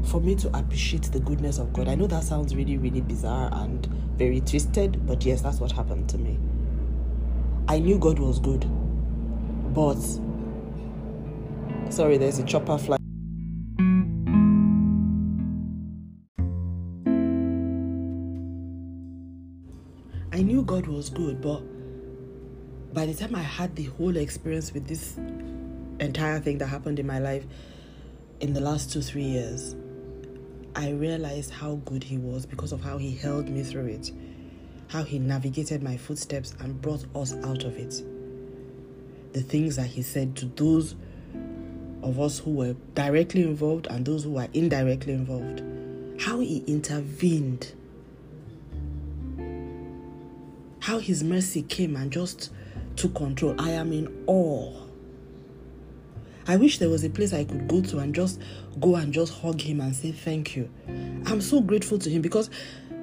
for 0.04 0.20
me 0.20 0.34
to 0.36 0.56
appreciate 0.56 1.04
the 1.04 1.20
goodness 1.20 1.58
of 1.58 1.72
God. 1.72 1.88
I 1.88 1.94
know 1.94 2.06
that 2.06 2.24
sounds 2.24 2.54
really, 2.54 2.78
really 2.78 3.00
bizarre 3.00 3.50
and 3.52 3.86
very 4.16 4.40
twisted, 4.40 5.06
but 5.06 5.24
yes, 5.24 5.42
that's 5.42 5.60
what 5.60 5.72
happened 5.72 6.08
to 6.10 6.18
me. 6.18 6.38
I 7.70 7.80
knew 7.80 7.98
God 7.98 8.18
was 8.18 8.38
good, 8.38 8.64
but 9.74 10.00
sorry, 11.92 12.16
there's 12.16 12.38
a 12.38 12.44
chopper 12.44 12.78
flying. 12.78 12.98
I 20.32 20.40
knew 20.40 20.62
God 20.62 20.86
was 20.86 21.10
good, 21.10 21.42
but 21.42 21.60
by 22.94 23.04
the 23.04 23.12
time 23.12 23.34
I 23.34 23.42
had 23.42 23.76
the 23.76 23.84
whole 23.84 24.16
experience 24.16 24.72
with 24.72 24.86
this 24.88 25.18
entire 26.00 26.40
thing 26.40 26.56
that 26.58 26.68
happened 26.68 26.98
in 26.98 27.06
my 27.06 27.18
life 27.18 27.44
in 28.40 28.54
the 28.54 28.60
last 28.60 28.90
two, 28.90 29.02
three 29.02 29.24
years, 29.24 29.76
I 30.74 30.92
realized 30.92 31.50
how 31.50 31.74
good 31.84 32.02
He 32.02 32.16
was 32.16 32.46
because 32.46 32.72
of 32.72 32.80
how 32.80 32.96
He 32.96 33.14
held 33.14 33.50
me 33.50 33.62
through 33.62 33.88
it, 33.88 34.10
how 34.88 35.02
He 35.02 35.18
navigated 35.18 35.82
my 35.82 35.96
footsteps 35.96 36.54
and 36.60 36.80
brought 36.80 37.04
us 37.14 37.34
out 37.44 37.64
of 37.64 37.76
it. 37.76 38.02
The 39.32 39.40
things 39.40 39.76
that 39.76 39.86
He 39.86 40.02
said 40.02 40.36
to 40.36 40.46
those 40.46 40.94
of 42.02 42.18
us 42.20 42.38
who 42.38 42.52
were 42.52 42.74
directly 42.94 43.42
involved 43.42 43.86
and 43.88 44.04
those 44.04 44.24
who 44.24 44.32
were 44.32 44.48
indirectly 44.52 45.12
involved, 45.12 45.62
how 46.20 46.40
He 46.40 46.64
intervened, 46.66 47.72
how 50.80 50.98
His 50.98 51.22
mercy 51.22 51.62
came 51.62 51.96
and 51.96 52.10
just 52.10 52.52
took 52.96 53.14
control. 53.14 53.54
I 53.58 53.70
am 53.70 53.92
in 53.92 54.24
awe 54.26 54.88
I 56.48 56.56
wish 56.56 56.78
there 56.78 56.88
was 56.88 57.04
a 57.04 57.10
place 57.10 57.34
I 57.34 57.44
could 57.44 57.68
go 57.68 57.82
to 57.82 57.98
and 57.98 58.14
just 58.14 58.40
go 58.80 58.94
and 58.94 59.12
just 59.12 59.34
hug 59.34 59.60
him 59.60 59.82
and 59.82 59.94
say 59.94 60.12
thank 60.12 60.56
you. 60.56 60.70
I'm 61.26 61.42
so 61.42 61.60
grateful 61.60 61.98
to 61.98 62.08
him 62.08 62.22
because 62.22 62.48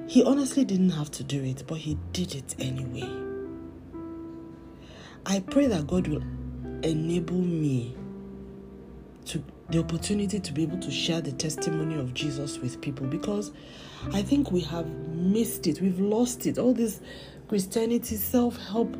he 0.08 0.22
honestly 0.24 0.64
didn't 0.64 0.90
have 0.90 1.10
to 1.12 1.24
do 1.24 1.42
it, 1.42 1.64
but 1.66 1.78
he 1.78 1.98
did 2.12 2.34
it 2.34 2.54
anyway. 2.58 3.08
I 5.24 5.40
pray 5.40 5.66
that 5.66 5.86
God 5.86 6.06
will 6.06 6.22
enable 6.82 7.40
me 7.40 7.96
to 9.26 9.42
the 9.70 9.80
opportunity 9.80 10.38
to 10.38 10.52
be 10.52 10.62
able 10.62 10.78
to 10.78 10.90
share 10.90 11.20
the 11.20 11.32
testimony 11.32 11.98
of 11.98 12.14
Jesus 12.14 12.58
with 12.58 12.80
people 12.80 13.06
because 13.06 13.50
I 14.12 14.22
think 14.22 14.52
we 14.52 14.60
have 14.60 14.86
missed 14.86 15.66
it. 15.66 15.80
We've 15.80 15.98
lost 15.98 16.46
it. 16.46 16.58
All 16.58 16.72
this 16.72 17.00
Christianity, 17.48 18.16
self 18.16 18.56
help. 18.68 18.96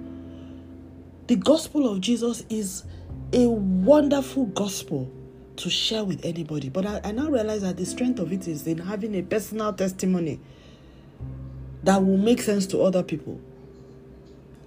The 1.29 1.37
gospel 1.37 1.91
of 1.91 2.01
Jesus 2.01 2.45
is 2.49 2.85
a 3.33 3.49
wonderful 3.49 4.47
gospel 4.47 5.13
to 5.57 5.71
share 5.71 6.05
with 6.05 6.25
anybody. 6.25 6.69
But 6.69 6.87
I, 6.87 7.01
I, 7.05 7.13
now 7.13 7.29
realize 7.29 7.63
that 7.63 7.77
the 7.77 7.87
strength 7.87 8.19
of 8.19 8.33
it 8.33 8.47
is 8.47 8.67
in 8.67 8.79
having 8.79 9.15
a 9.15 9.23
personal 9.23 9.73
testimony 9.73 10.41
that 11.87 12.05
will 12.05 12.19
make 12.19 12.43
sense 12.43 12.67
to 12.67 12.83
other 12.83 13.05
people. 13.05 13.41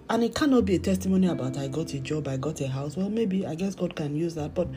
And 0.10 0.24
it 0.24 0.34
cannot 0.34 0.64
be 0.66 0.76
a 0.76 0.80
testimony 0.80 1.28
about 1.28 1.58
I 1.58 1.68
got 1.68 1.94
a 1.94 2.00
job, 2.00 2.30
I 2.30 2.38
got 2.38 2.62
a 2.62 2.68
house. 2.70 2.96
Well, 2.96 3.10
maybe 3.10 3.46
I 3.46 3.56
guess 3.56 3.76
God 3.76 3.94
can 3.94 4.16
use 4.16 4.36
that, 4.36 4.56
but 4.56 4.70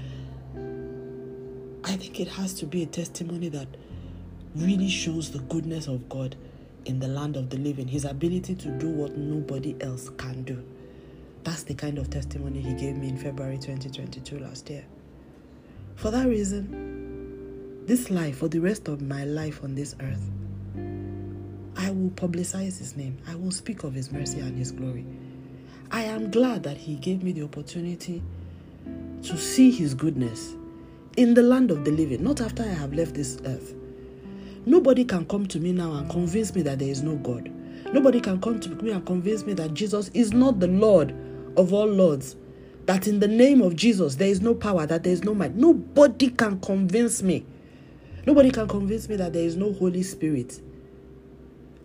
I 1.85 1.97
think 1.97 2.19
it 2.19 2.27
has 2.29 2.53
to 2.55 2.67
be 2.67 2.83
a 2.83 2.87
testimony 2.87 3.49
that 3.51 3.69
really 4.57 4.89
shows 4.89 5.31
the 5.31 5.39
goodness 5.39 5.87
of 5.87 6.09
God 6.09 6.35
in 6.85 6.99
the 6.99 7.07
land 7.07 7.37
of 7.37 7.49
the 7.49 7.59
living, 7.59 7.87
his 7.87 8.05
ability 8.05 8.57
to 8.57 8.69
do 8.73 8.91
what 8.91 9.17
nobody 9.17 9.77
else 9.81 10.11
can 10.11 10.43
do. 10.43 10.65
That's 11.45 11.63
the 11.63 11.75
kind 11.75 11.97
of 11.97 12.11
testimony 12.11 12.61
he 12.61 12.75
gave 12.75 12.97
me 12.97 13.09
in 13.09 13.19
February 13.19 13.59
2022 13.59 14.41
last 14.41 14.69
year. 14.69 14.85
For 15.95 16.11
that 16.11 16.27
reason, 16.27 17.87
this 17.87 18.11
life, 18.11 18.39
for 18.39 18.49
the 18.49 18.59
rest 18.59 18.89
of 18.89 19.01
my 19.01 19.25
life 19.25 19.63
on 19.63 19.77
this 19.77 19.95
earth, 20.01 20.29
I 21.83 21.91
will 21.91 22.11
publicize 22.11 22.79
his 22.79 22.97
name. 22.97 23.19
I 23.27 23.35
will 23.35 23.51
speak 23.51 23.83
of 23.83 23.93
his 23.93 24.13
mercy 24.13 24.39
and 24.39 24.57
his 24.57 24.71
glory. 24.71 25.05
I 25.91 26.05
am 26.05 26.31
glad 26.31 26.63
that 26.63 26.77
he 26.77 26.95
gave 26.95 27.25
me 27.25 27.33
the 27.33 27.43
opportunity 27.43 28.23
to 29.25 29.37
see 29.37 29.73
his 29.73 29.93
goodness 29.93 30.55
in 31.17 31.35
the 31.35 31.43
land 31.43 31.73
of 31.73 31.85
the 31.85 31.91
living, 31.91 32.23
not 32.23 32.41
after 32.41 32.63
I 32.63 32.69
have 32.69 32.95
left 32.95 33.15
this 33.15 33.39
earth. 33.45 33.75
Nobody 34.65 35.05
can 35.05 35.27
come 35.27 35.47
to 35.47 35.59
me 35.59 35.73
now 35.73 35.95
and 35.95 36.09
convince 36.09 36.55
me 36.55 36.63
that 36.63 36.79
there 36.79 36.89
is 36.89 37.03
no 37.03 37.17
God. 37.17 37.51
Nobody 37.93 38.21
can 38.21 38.41
come 38.41 38.61
to 38.61 38.69
me 38.71 38.93
and 38.93 39.05
convince 39.05 39.45
me 39.45 39.53
that 39.55 39.75
Jesus 39.75 40.09
is 40.15 40.33
not 40.33 40.61
the 40.61 40.69
Lord 40.69 41.13
of 41.57 41.73
all 41.73 41.89
lords 41.89 42.37
that 42.87 43.09
in 43.09 43.19
the 43.19 43.29
name 43.29 43.61
of 43.61 43.75
Jesus 43.75 44.15
there 44.15 44.29
is 44.29 44.41
no 44.41 44.55
power, 44.55 44.87
that 44.87 45.03
there 45.03 45.13
is 45.13 45.25
no 45.25 45.35
might. 45.35 45.57
Nobody 45.57 46.31
can 46.31 46.61
convince 46.61 47.23
me. 47.25 47.45
Nobody 48.25 48.53
can 48.53 48.69
convince 48.69 49.09
me 49.09 49.17
that 49.17 49.33
there 49.33 49.43
is 49.43 49.57
no 49.57 49.73
Holy 49.73 50.05
Spirit. 50.05 50.61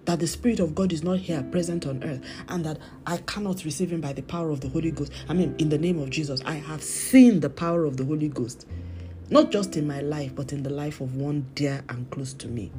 That 0.08 0.22
the 0.22 0.28
Spirit 0.28 0.62
of 0.62 0.74
God 0.74 0.94
is 0.94 1.04
not 1.04 1.20
here 1.20 1.44
present 1.52 1.86
on 1.86 2.02
earth 2.02 2.22
and 2.48 2.64
that 2.66 2.80
I 3.06 3.18
cannot 3.18 3.66
receive 3.66 3.92
Him 3.92 4.00
by 4.00 4.14
the 4.14 4.22
power 4.22 4.52
of 4.52 4.62
the 4.62 4.70
Holy 4.70 4.90
Ghost. 4.90 5.12
I 5.28 5.34
mean, 5.34 5.54
in 5.60 5.68
the 5.68 5.78
name 5.78 6.00
of 6.00 6.10
Jesus, 6.10 6.42
I 6.46 6.54
have 6.54 6.82
seen 6.82 7.42
the 7.42 7.50
power 7.50 7.84
of 7.84 7.98
the 7.98 8.06
Holy 8.06 8.30
Ghost, 8.30 8.66
not 9.30 9.52
just 9.52 9.76
in 9.76 9.86
my 9.86 10.00
life, 10.00 10.34
but 10.34 10.54
in 10.54 10.64
the 10.64 10.70
life 10.70 11.02
of 11.02 11.18
one 11.18 11.46
dear 11.56 11.84
and 11.90 12.10
close 12.10 12.32
to 12.36 12.48
me. 12.48 12.72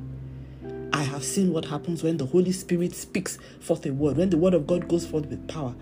I 0.95 1.03
have 1.03 1.23
seen 1.23 1.53
what 1.53 1.67
happens 1.67 2.03
when 2.03 2.17
the 2.17 2.25
Holy 2.25 2.51
Spirit 2.51 2.95
speaks 2.95 3.37
forth 3.61 3.85
a 3.85 3.93
word, 3.93 4.17
when 4.17 4.31
the 4.31 4.39
word 4.39 4.55
of 4.55 4.67
God 4.67 4.89
goes 4.89 5.07
forth 5.07 5.27
with 5.27 5.47
power. 5.49 5.75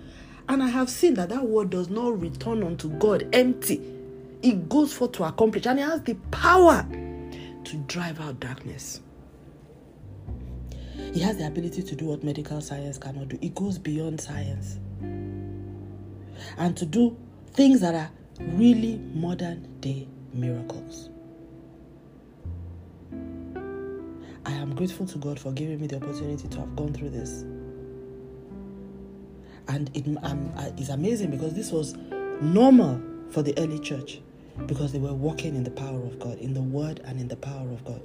And 0.49 0.65
I 0.65 0.69
have 0.69 0.91
seen 0.91 1.15
that 1.15 1.29
that 1.29 1.47
word 1.47 1.71
does 1.71 1.89
not 1.89 2.21
return 2.21 2.65
unto 2.65 2.89
God 2.89 3.29
empty. 3.33 3.81
It 4.43 4.69
goes 4.69 4.93
forth 4.93 5.13
to 5.13 5.23
accomplish, 5.23 5.65
and 5.67 5.79
it 5.79 5.83
has 5.83 6.03
the 6.03 6.15
power 6.33 6.85
to 7.65 7.77
drive 7.87 8.21
out 8.21 8.41
darkness. 8.41 9.01
It 11.14 11.23
has 11.23 11.38
the 11.38 11.47
ability 11.47 11.83
to 11.83 11.97
do 11.97 12.07
what 12.07 12.25
medical 12.25 12.61
science 12.61 12.99
cannot 12.99 13.29
do. 13.29 13.38
It 13.40 13.55
goes 13.55 13.79
beyond 13.79 14.21
science. 14.21 14.79
And 16.59 16.77
to 16.77 16.87
do 16.87 17.16
things 17.53 17.81
that 17.81 17.95
are 17.95 18.11
really 18.40 18.99
modern 19.14 19.81
day 19.81 20.09
miracles. 20.33 21.11
I 24.45 24.53
am 24.53 24.75
grateful 24.75 25.07
to 25.07 25.19
God 25.19 25.40
for 25.40 25.53
giving 25.53 25.81
me 25.81 25.87
the 25.87 25.97
opportunity 25.97 26.49
to 26.49 26.59
have 26.61 26.77
gone 26.77 26.92
through 26.92 27.11
this 27.11 27.45
and 29.69 29.90
it 29.95 30.07
um, 30.23 30.53
uh, 30.57 30.71
is 30.77 30.88
amazing 30.88 31.31
because 31.31 31.55
this 31.55 31.71
was 31.71 31.95
normal 32.40 33.01
for 33.31 33.42
the 33.42 33.55
early 33.59 33.79
church 33.79 34.21
because 34.66 34.92
they 34.92 34.99
were 34.99 35.12
walking 35.12 35.55
in 35.55 35.64
the 35.64 35.71
power 35.71 36.03
of 36.03 36.19
God, 36.19 36.38
in 36.38 36.55
the 36.55 36.62
word 36.62 37.01
and 37.05 37.21
in 37.21 37.29
the 37.29 37.37
power 37.37 37.69
of 37.71 37.85
God. 37.85 38.01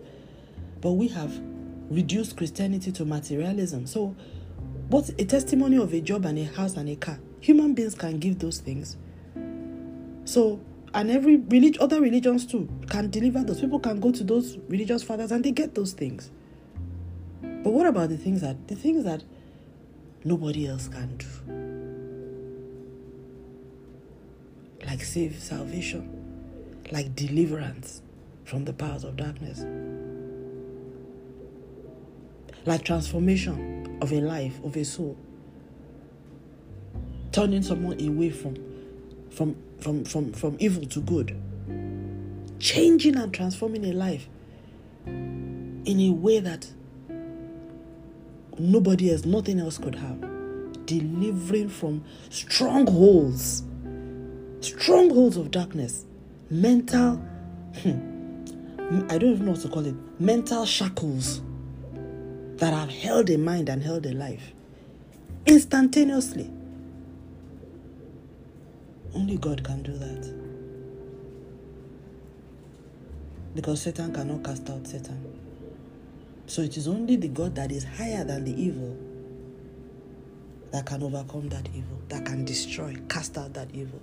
But 0.81 0.93
we 0.93 1.07
have 1.09 1.39
reduced 1.91 2.37
Christianity 2.37 2.91
to 2.93 3.05
materialism. 3.05 3.85
So, 3.85 4.15
what's 4.89 5.09
a 5.09 5.25
testimony 5.25 5.77
of 5.77 5.93
a 5.93 6.01
job 6.01 6.25
and 6.25 6.39
a 6.39 6.45
house 6.45 6.77
and 6.77 6.89
a 6.89 6.95
car? 6.95 7.19
Human 7.41 7.73
beings 7.73 7.95
can 7.95 8.17
give 8.17 8.39
those 8.39 8.59
things. 8.59 8.97
So, 10.25 10.61
and 10.93 11.11
every 11.11 11.37
relig- 11.37 11.77
other 11.79 12.01
religions 12.01 12.45
too 12.45 12.69
can 12.89 13.09
deliver 13.09 13.43
those. 13.43 13.59
People 13.59 13.79
can 13.79 13.99
go 13.99 14.11
to 14.11 14.23
those 14.23 14.57
religious 14.69 15.03
fathers 15.03 15.31
and 15.31 15.43
they 15.43 15.51
get 15.51 15.75
those 15.75 15.93
things. 15.93 16.31
But 17.41 17.73
what 17.73 17.85
about 17.85 18.09
the 18.09 18.17
things 18.17 18.41
that 18.41 18.67
the 18.67 18.75
things 18.75 19.03
that 19.03 19.23
nobody 20.23 20.67
else 20.67 20.87
can 20.87 21.17
do? 21.17 21.27
Like 24.85 25.03
save 25.03 25.37
salvation, 25.37 26.09
like 26.91 27.15
deliverance 27.15 28.01
from 28.45 28.65
the 28.65 28.73
powers 28.73 29.03
of 29.03 29.15
darkness, 29.15 29.63
like 32.65 32.83
transformation 32.83 33.97
of 34.01 34.11
a 34.11 34.21
life, 34.21 34.59
of 34.63 34.75
a 34.75 34.83
soul, 34.83 35.17
turning 37.31 37.61
someone 37.63 37.99
away 38.05 38.29
from 38.29 38.55
from 39.29 39.55
from 39.79 40.03
from, 40.03 40.31
from 40.33 40.57
evil 40.59 40.85
to 40.85 40.99
good, 41.01 41.35
changing 42.59 43.15
and 43.15 43.33
transforming 43.33 43.85
a 43.85 43.93
life 43.93 44.27
in 45.05 45.99
a 45.99 46.09
way 46.11 46.39
that 46.39 46.67
nobody 48.57 49.11
else, 49.11 49.25
nothing 49.25 49.59
else 49.59 49.77
could 49.77 49.95
have. 49.95 50.19
Delivering 50.85 51.69
from 51.69 52.03
strongholds, 52.29 53.63
strongholds 54.59 55.37
of 55.37 55.51
darkness, 55.51 56.05
mental, 56.49 57.15
hmm, 57.81 59.05
I 59.09 59.17
don't 59.17 59.31
even 59.33 59.45
know 59.45 59.51
what 59.51 59.61
to 59.61 59.69
call 59.69 59.85
it, 59.85 59.95
mental 60.19 60.65
shackles 60.65 61.41
that 62.61 62.75
have 62.75 62.91
held 62.91 63.27
a 63.31 63.39
mind 63.39 63.69
and 63.69 63.81
held 63.81 64.05
a 64.05 64.13
life 64.13 64.53
instantaneously. 65.47 66.47
Only 69.15 69.37
God 69.37 69.63
can 69.63 69.81
do 69.81 69.97
that. 69.97 70.31
Because 73.55 73.81
Satan 73.81 74.13
cannot 74.13 74.43
cast 74.43 74.69
out 74.69 74.85
Satan. 74.85 75.25
So 76.45 76.61
it 76.61 76.77
is 76.77 76.87
only 76.87 77.15
the 77.15 77.29
God 77.29 77.55
that 77.55 77.71
is 77.71 77.83
higher 77.83 78.23
than 78.23 78.43
the 78.43 78.51
evil 78.51 78.95
that 80.71 80.85
can 80.85 81.01
overcome 81.01 81.49
that 81.49 81.67
evil, 81.69 81.97
that 82.09 82.25
can 82.25 82.45
destroy, 82.45 82.95
cast 83.09 83.39
out 83.39 83.55
that 83.55 83.69
evil, 83.73 83.99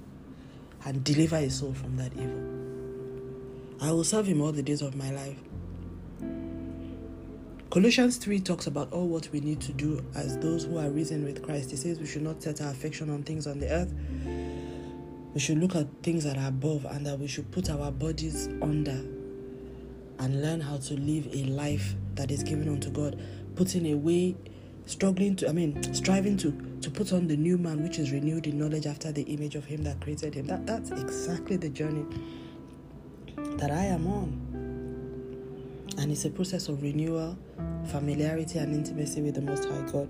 and 0.85 1.05
deliver 1.05 1.37
a 1.37 1.49
soul 1.49 1.75
from 1.75 1.97
that 1.97 2.13
evil. 2.15 3.79
I 3.81 3.93
will 3.93 4.03
serve 4.03 4.27
him 4.27 4.41
all 4.41 4.51
the 4.51 4.65
days 4.65 4.83
of 4.83 4.97
my 4.97 5.13
life. 5.13 5.39
Colossians 7.71 8.17
3 8.17 8.41
talks 8.41 8.67
about 8.67 8.91
all 8.95 9.07
what 9.07 9.29
we 9.31 9.41
need 9.41 9.61
to 9.61 9.73
do 9.73 10.03
as 10.15 10.39
those 10.39 10.65
who 10.65 10.79
are 10.79 10.89
risen 10.89 11.23
with 11.23 11.43
Christ. 11.43 11.71
It 11.71 11.77
says 11.77 12.01
we 12.01 12.07
should 12.07 12.23
not 12.23 12.43
set 12.43 12.63
our 12.63 12.71
affection 12.71 13.11
on 13.11 13.25
things 13.25 13.47
on 13.47 13.61
the 13.61 13.69
earth. 13.69 13.93
We 15.35 15.41
should 15.41 15.59
look 15.59 15.77
at 15.77 15.87
things 16.03 16.25
that 16.25 16.39
are 16.39 16.49
above 16.49 16.87
and 16.87 17.05
that 17.05 17.19
we 17.19 17.27
should 17.27 17.51
put 17.51 17.69
our 17.69 17.93
bodies 17.93 18.49
under 18.63 19.05
and 20.19 20.43
learn 20.43 20.63
how 20.63 20.79
to 20.79 20.95
live 20.95 21.29
a 21.35 21.45
life 21.45 21.95
that 22.15 22.31
is 22.31 22.43
given 22.43 22.71
unto 22.71 22.89
God, 22.89 23.21
putting 23.55 23.93
away, 23.93 24.35
struggling 24.87 25.37
to, 25.37 25.49
I 25.51 25.53
mean, 25.53 25.93
striving 25.93 26.39
to 26.39 26.53
to 26.81 26.91
put 26.91 27.13
on 27.13 27.29
the 27.29 27.37
new 27.37 27.59
man 27.59 27.83
which 27.83 27.99
is 27.99 28.13
renewed 28.13 28.47
in 28.47 28.59
knowledge 28.59 28.87
after 28.87 29.13
the 29.13 29.23
image 29.23 29.57
of 29.57 29.67
him 29.67 29.85
that 29.85 30.01
created 30.01 30.33
him. 30.33 30.47
That 30.47 30.67
that's 30.67 30.91
exactly 30.91 31.59
the 31.59 31.69
journey 31.69 32.07
that 33.37 33.71
I 33.71 33.85
am 33.85 34.07
on. 34.07 34.48
And 35.99 36.13
it's 36.13 36.25
a 36.25 36.31
process 36.31 36.69
of 36.69 36.81
renewal, 36.81 37.37
familiarity, 37.87 38.61
and 38.61 38.73
intimacy 38.73 39.21
with 39.21 39.35
the 39.35 39.41
Most 39.41 39.65
High 39.65 39.83
God. 39.91 40.09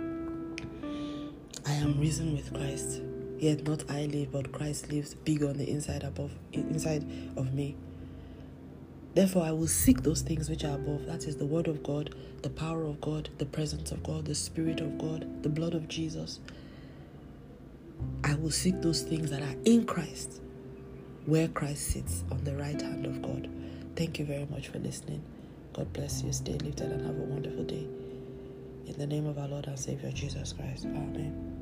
I 1.66 1.72
am 1.72 1.98
risen 1.98 2.36
with 2.36 2.52
Christ. 2.52 3.00
Yet 3.38 3.66
not 3.66 3.90
I 3.90 4.04
live, 4.04 4.30
but 4.30 4.52
Christ 4.52 4.92
lives 4.92 5.14
big 5.14 5.42
on 5.42 5.56
the 5.56 5.68
inside 5.68 6.02
above 6.02 6.32
inside 6.52 7.06
of 7.38 7.54
me. 7.54 7.74
Therefore, 9.14 9.44
I 9.44 9.52
will 9.52 9.66
seek 9.66 10.02
those 10.02 10.20
things 10.20 10.50
which 10.50 10.62
are 10.62 10.74
above. 10.74 11.06
That 11.06 11.24
is 11.24 11.36
the 11.36 11.46
Word 11.46 11.68
of 11.68 11.82
God, 11.82 12.14
the 12.42 12.50
power 12.50 12.84
of 12.84 13.00
God, 13.00 13.30
the 13.38 13.46
presence 13.46 13.90
of 13.90 14.02
God, 14.02 14.26
the 14.26 14.34
Spirit 14.34 14.80
of 14.80 14.98
God, 14.98 15.42
the 15.42 15.48
blood 15.48 15.72
of 15.72 15.88
Jesus. 15.88 16.40
I 18.24 18.34
will 18.34 18.50
seek 18.50 18.82
those 18.82 19.00
things 19.00 19.30
that 19.30 19.40
are 19.40 19.56
in 19.64 19.86
Christ, 19.86 20.42
where 21.24 21.48
Christ 21.48 21.88
sits 21.88 22.24
on 22.30 22.44
the 22.44 22.56
right 22.56 22.80
hand 22.80 23.06
of 23.06 23.22
God. 23.22 23.48
Thank 23.96 24.18
you 24.18 24.26
very 24.26 24.46
much 24.46 24.68
for 24.68 24.78
listening. 24.78 25.22
God 25.78 25.92
bless 25.92 26.24
you. 26.24 26.32
Stay 26.32 26.54
lifted 26.54 26.90
and 26.90 27.06
have 27.06 27.16
a 27.16 27.22
wonderful 27.22 27.62
day. 27.62 27.86
In 28.86 28.94
the 28.98 29.06
name 29.06 29.26
of 29.26 29.38
our 29.38 29.46
Lord 29.46 29.68
and 29.68 29.78
Savior 29.78 30.10
Jesus 30.10 30.52
Christ. 30.52 30.86
Amen. 30.86 31.57